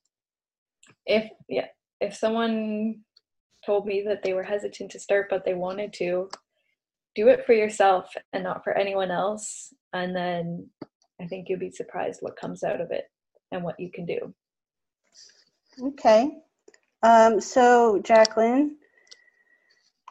if 1.06 1.28
yeah, 1.48 1.66
if 2.00 2.14
someone 2.14 3.00
told 3.64 3.86
me 3.86 4.02
that 4.06 4.22
they 4.22 4.32
were 4.32 4.42
hesitant 4.42 4.90
to 4.92 5.00
start 5.00 5.26
but 5.28 5.44
they 5.44 5.54
wanted 5.54 5.92
to, 5.94 6.28
do 7.16 7.28
it 7.28 7.44
for 7.44 7.52
yourself 7.52 8.12
and 8.32 8.44
not 8.44 8.62
for 8.62 8.72
anyone 8.72 9.10
else 9.10 9.74
and 9.92 10.14
then 10.14 10.68
I 11.20 11.26
think 11.26 11.48
you'll 11.48 11.58
be 11.58 11.70
surprised 11.70 12.20
what 12.22 12.36
comes 12.36 12.62
out 12.62 12.80
of 12.80 12.90
it 12.90 13.10
and 13.52 13.62
what 13.62 13.78
you 13.78 13.90
can 13.90 14.06
do. 14.06 14.32
Okay. 15.82 16.30
Um, 17.02 17.40
so 17.40 18.00
Jacqueline, 18.02 18.76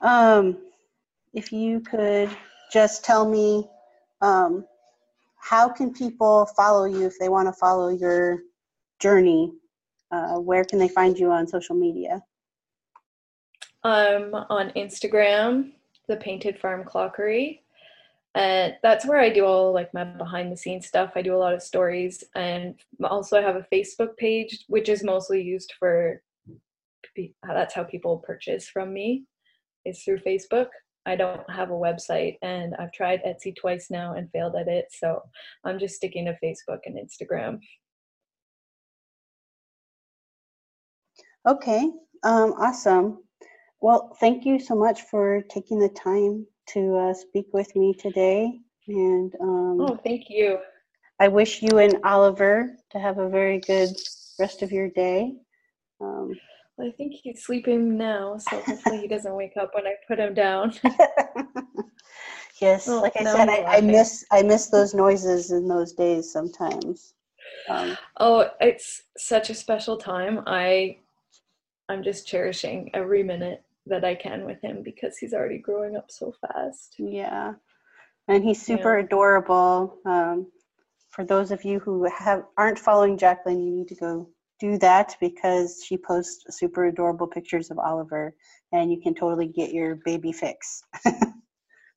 um, 0.02 0.58
if 1.34 1.52
you 1.52 1.80
could 1.80 2.30
just 2.71 3.03
tell 3.03 3.29
me 3.29 3.67
um, 4.21 4.65
how 5.38 5.69
can 5.69 5.93
people 5.93 6.45
follow 6.45 6.86
you 6.86 7.05
if 7.05 7.17
they 7.19 7.29
want 7.29 7.47
to 7.47 7.53
follow 7.53 7.89
your 7.89 8.39
journey? 8.99 9.53
Uh, 10.12 10.36
where 10.36 10.63
can 10.63 10.79
they 10.79 10.88
find 10.88 11.17
you 11.17 11.32
on 11.32 11.47
social 11.47 11.75
media? 11.75 12.23
I'm 13.84 14.34
on 14.34 14.71
instagram 14.71 15.71
the 16.08 16.17
painted 16.17 16.60
farm 16.60 16.84
clockery. 16.84 17.62
And 18.36 18.75
that's 18.84 19.05
where 19.05 19.19
i 19.19 19.29
do 19.29 19.45
all 19.45 19.73
like 19.73 19.93
my 19.93 20.03
behind 20.03 20.51
the 20.51 20.58
scenes 20.58 20.88
stuff. 20.88 21.13
I 21.15 21.21
do 21.21 21.36
a 21.36 21.38
lot 21.38 21.53
of 21.53 21.62
stories. 21.62 22.23
And 22.36 22.75
also 23.03 23.38
i 23.38 23.41
have 23.41 23.55
a 23.55 23.67
facebook 23.73 24.17
page 24.17 24.65
which 24.67 24.89
is 24.89 25.03
mostly 25.03 25.41
used 25.41 25.73
for 25.79 26.21
that's 27.43 27.73
how 27.73 27.84
people 27.84 28.17
purchase 28.17 28.69
from 28.69 28.93
me 28.93 29.25
is 29.86 30.03
through 30.03 30.19
facebook 30.19 30.67
I 31.05 31.15
don't 31.15 31.49
have 31.49 31.71
a 31.71 31.73
website 31.73 32.38
and 32.41 32.75
I've 32.75 32.91
tried 32.91 33.23
Etsy 33.23 33.55
twice 33.55 33.89
now 33.89 34.13
and 34.13 34.31
failed 34.31 34.55
at 34.55 34.67
it. 34.67 34.85
So 34.91 35.21
I'm 35.63 35.79
just 35.79 35.95
sticking 35.95 36.25
to 36.25 36.38
Facebook 36.43 36.79
and 36.85 36.97
Instagram. 36.97 37.59
Okay, 41.47 41.89
um, 42.23 42.53
awesome. 42.53 43.23
Well, 43.81 44.15
thank 44.19 44.45
you 44.45 44.59
so 44.59 44.75
much 44.75 45.03
for 45.03 45.41
taking 45.49 45.79
the 45.79 45.89
time 45.89 46.45
to 46.73 46.97
uh, 46.97 47.13
speak 47.13 47.47
with 47.53 47.73
me 47.75 47.93
today. 47.93 48.59
And 48.88 49.33
um, 49.41 49.81
oh, 49.81 49.99
thank 50.03 50.29
you. 50.29 50.59
I 51.19 51.27
wish 51.27 51.62
you 51.62 51.79
and 51.79 51.97
Oliver 52.03 52.75
to 52.91 52.99
have 52.99 53.19
a 53.19 53.29
very 53.29 53.59
good 53.59 53.89
rest 54.39 54.62
of 54.62 54.71
your 54.71 54.89
day. 54.89 55.33
Um, 56.01 56.33
I 56.81 56.91
think 56.91 57.13
he's 57.13 57.43
sleeping 57.43 57.97
now, 57.97 58.37
so 58.37 58.59
hopefully 58.61 59.01
he 59.01 59.07
doesn't 59.07 59.35
wake 59.35 59.57
up 59.57 59.71
when 59.73 59.85
I 59.85 59.95
put 60.07 60.19
him 60.19 60.33
down. 60.33 60.73
yes, 62.61 62.87
like 62.87 63.17
I 63.17 63.23
said, 63.23 63.49
I, 63.49 63.63
I, 63.77 63.81
miss 63.81 64.25
I 64.31 64.43
miss 64.43 64.67
those 64.67 64.93
noises 64.93 65.51
in 65.51 65.67
those 65.67 65.93
days 65.93 66.31
sometimes. 66.31 67.13
Um, 67.67 67.97
oh, 68.19 68.49
it's 68.61 69.03
such 69.17 69.49
a 69.49 69.55
special 69.55 69.97
time. 69.97 70.41
I 70.47 70.97
I'm 71.89 72.03
just 72.03 72.27
cherishing 72.27 72.91
every 72.93 73.23
minute 73.23 73.63
that 73.87 74.05
I 74.05 74.15
can 74.15 74.45
with 74.45 74.61
him 74.61 74.83
because 74.83 75.17
he's 75.17 75.33
already 75.33 75.57
growing 75.57 75.97
up 75.97 76.11
so 76.11 76.33
fast. 76.41 76.95
Yeah. 76.97 77.53
And 78.27 78.43
he's 78.43 78.61
super 78.61 78.97
yeah. 78.97 79.05
adorable. 79.05 79.97
Um, 80.05 80.51
for 81.09 81.25
those 81.25 81.51
of 81.51 81.65
you 81.65 81.79
who 81.79 82.07
have 82.09 82.45
aren't 82.57 82.77
following 82.77 83.17
Jacqueline, 83.17 83.63
you 83.63 83.71
need 83.71 83.87
to 83.87 83.95
go 83.95 84.29
do 84.60 84.78
that 84.80 85.15
because 85.19 85.84
she 85.86 85.98
posts 85.98 86.58
super 86.58 86.86
adorable 86.86 87.28
pictures 87.28 87.72
of 87.72 87.80
Oliver 87.80 88.36
and 88.72 88.91
you 88.91 89.02
can 89.02 89.15
totally 89.15 89.48
get 89.48 89.74
your 89.74 89.95
baby 90.06 90.32
fix. 90.32 90.84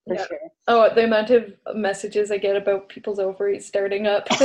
for 0.06 0.14
yeah. 0.14 0.26
sure. 0.26 0.38
Oh, 0.68 0.94
the 0.94 1.04
amount 1.04 1.30
of 1.30 1.52
messages 1.74 2.30
I 2.30 2.38
get 2.38 2.56
about 2.56 2.88
people's 2.88 3.18
ovaries 3.18 3.66
starting 3.66 4.06
up 4.06 4.28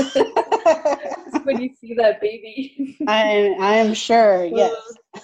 when 1.43 1.61
you 1.61 1.69
see 1.79 1.93
that 1.95 2.19
baby. 2.21 2.97
I 3.07 3.21
am, 3.21 3.61
I 3.61 3.75
am 3.75 3.93
sure. 3.93 4.45
Yes. 4.45 4.75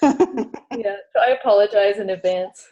yeah. 0.02 0.96
So 1.12 1.20
I 1.20 1.36
apologize 1.40 1.98
in 1.98 2.10
advance. 2.10 2.68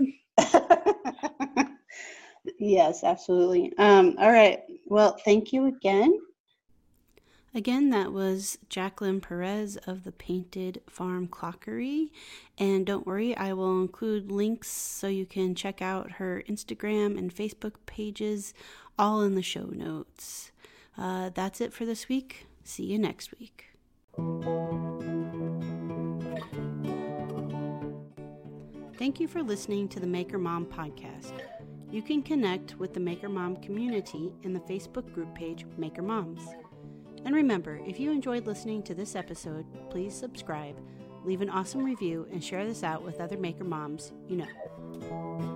yes, 2.59 3.05
absolutely. 3.05 3.73
Um, 3.79 4.17
all 4.19 4.33
right. 4.33 4.61
Well, 4.87 5.17
thank 5.25 5.53
you 5.53 5.67
again. 5.67 6.19
Again, 7.55 7.91
that 7.91 8.12
was 8.12 8.59
Jacqueline 8.71 9.21
Perez 9.21 9.77
of 9.87 10.05
the 10.05 10.12
Painted 10.12 10.81
Farm 10.88 11.29
Clockery. 11.29 12.11
And 12.57 12.87
don't 12.87 13.07
worry, 13.07 13.37
I 13.37 13.53
will 13.53 13.83
include 13.83 14.33
links 14.33 14.69
so 14.69 15.07
you 15.07 15.27
can 15.27 15.55
check 15.55 15.83
out 15.83 16.12
her 16.12 16.43
Instagram 16.49 17.19
and 17.19 17.35
Facebook 17.35 17.75
pages, 17.85 18.55
all 18.99 19.21
in 19.21 19.35
the 19.35 19.43
show 19.43 19.67
notes. 19.67 20.51
Uh, 20.97 21.31
that's 21.35 21.61
it 21.61 21.75
for 21.75 21.85
this 21.85 22.09
week. 22.09 22.47
See 22.65 22.85
you 22.85 22.99
next 22.99 23.33
week. 23.38 23.67
Thank 28.97 29.21
you 29.21 29.29
for 29.29 29.43
listening 29.43 29.88
to 29.88 30.01
the 30.01 30.07
Maker 30.07 30.38
Mom 30.38 30.65
podcast. 30.65 31.33
You 31.91 32.01
can 32.01 32.23
connect 32.23 32.79
with 32.79 32.95
the 32.95 33.01
Maker 33.01 33.29
Mom 33.29 33.57
community 33.57 34.33
in 34.43 34.55
the 34.55 34.61
Facebook 34.61 35.12
group 35.12 35.35
page 35.35 35.67
Maker 35.77 36.03
Moms. 36.03 36.41
And 37.25 37.35
remember, 37.35 37.81
if 37.87 38.01
you 38.01 38.11
enjoyed 38.11 38.47
listening 38.47 38.83
to 38.85 38.95
this 38.95 39.15
episode, 39.15 39.65
please 39.91 40.15
subscribe, 40.15 40.77
leave 41.25 41.41
an 41.41 41.51
awesome 41.51 41.85
review, 41.85 42.27
and 42.33 42.43
share 42.43 42.67
this 42.67 42.83
out 42.83 43.03
with 43.03 43.21
other 43.21 43.37
maker 43.37 43.65
moms 43.65 44.13
you 44.29 44.37
know. 44.37 45.52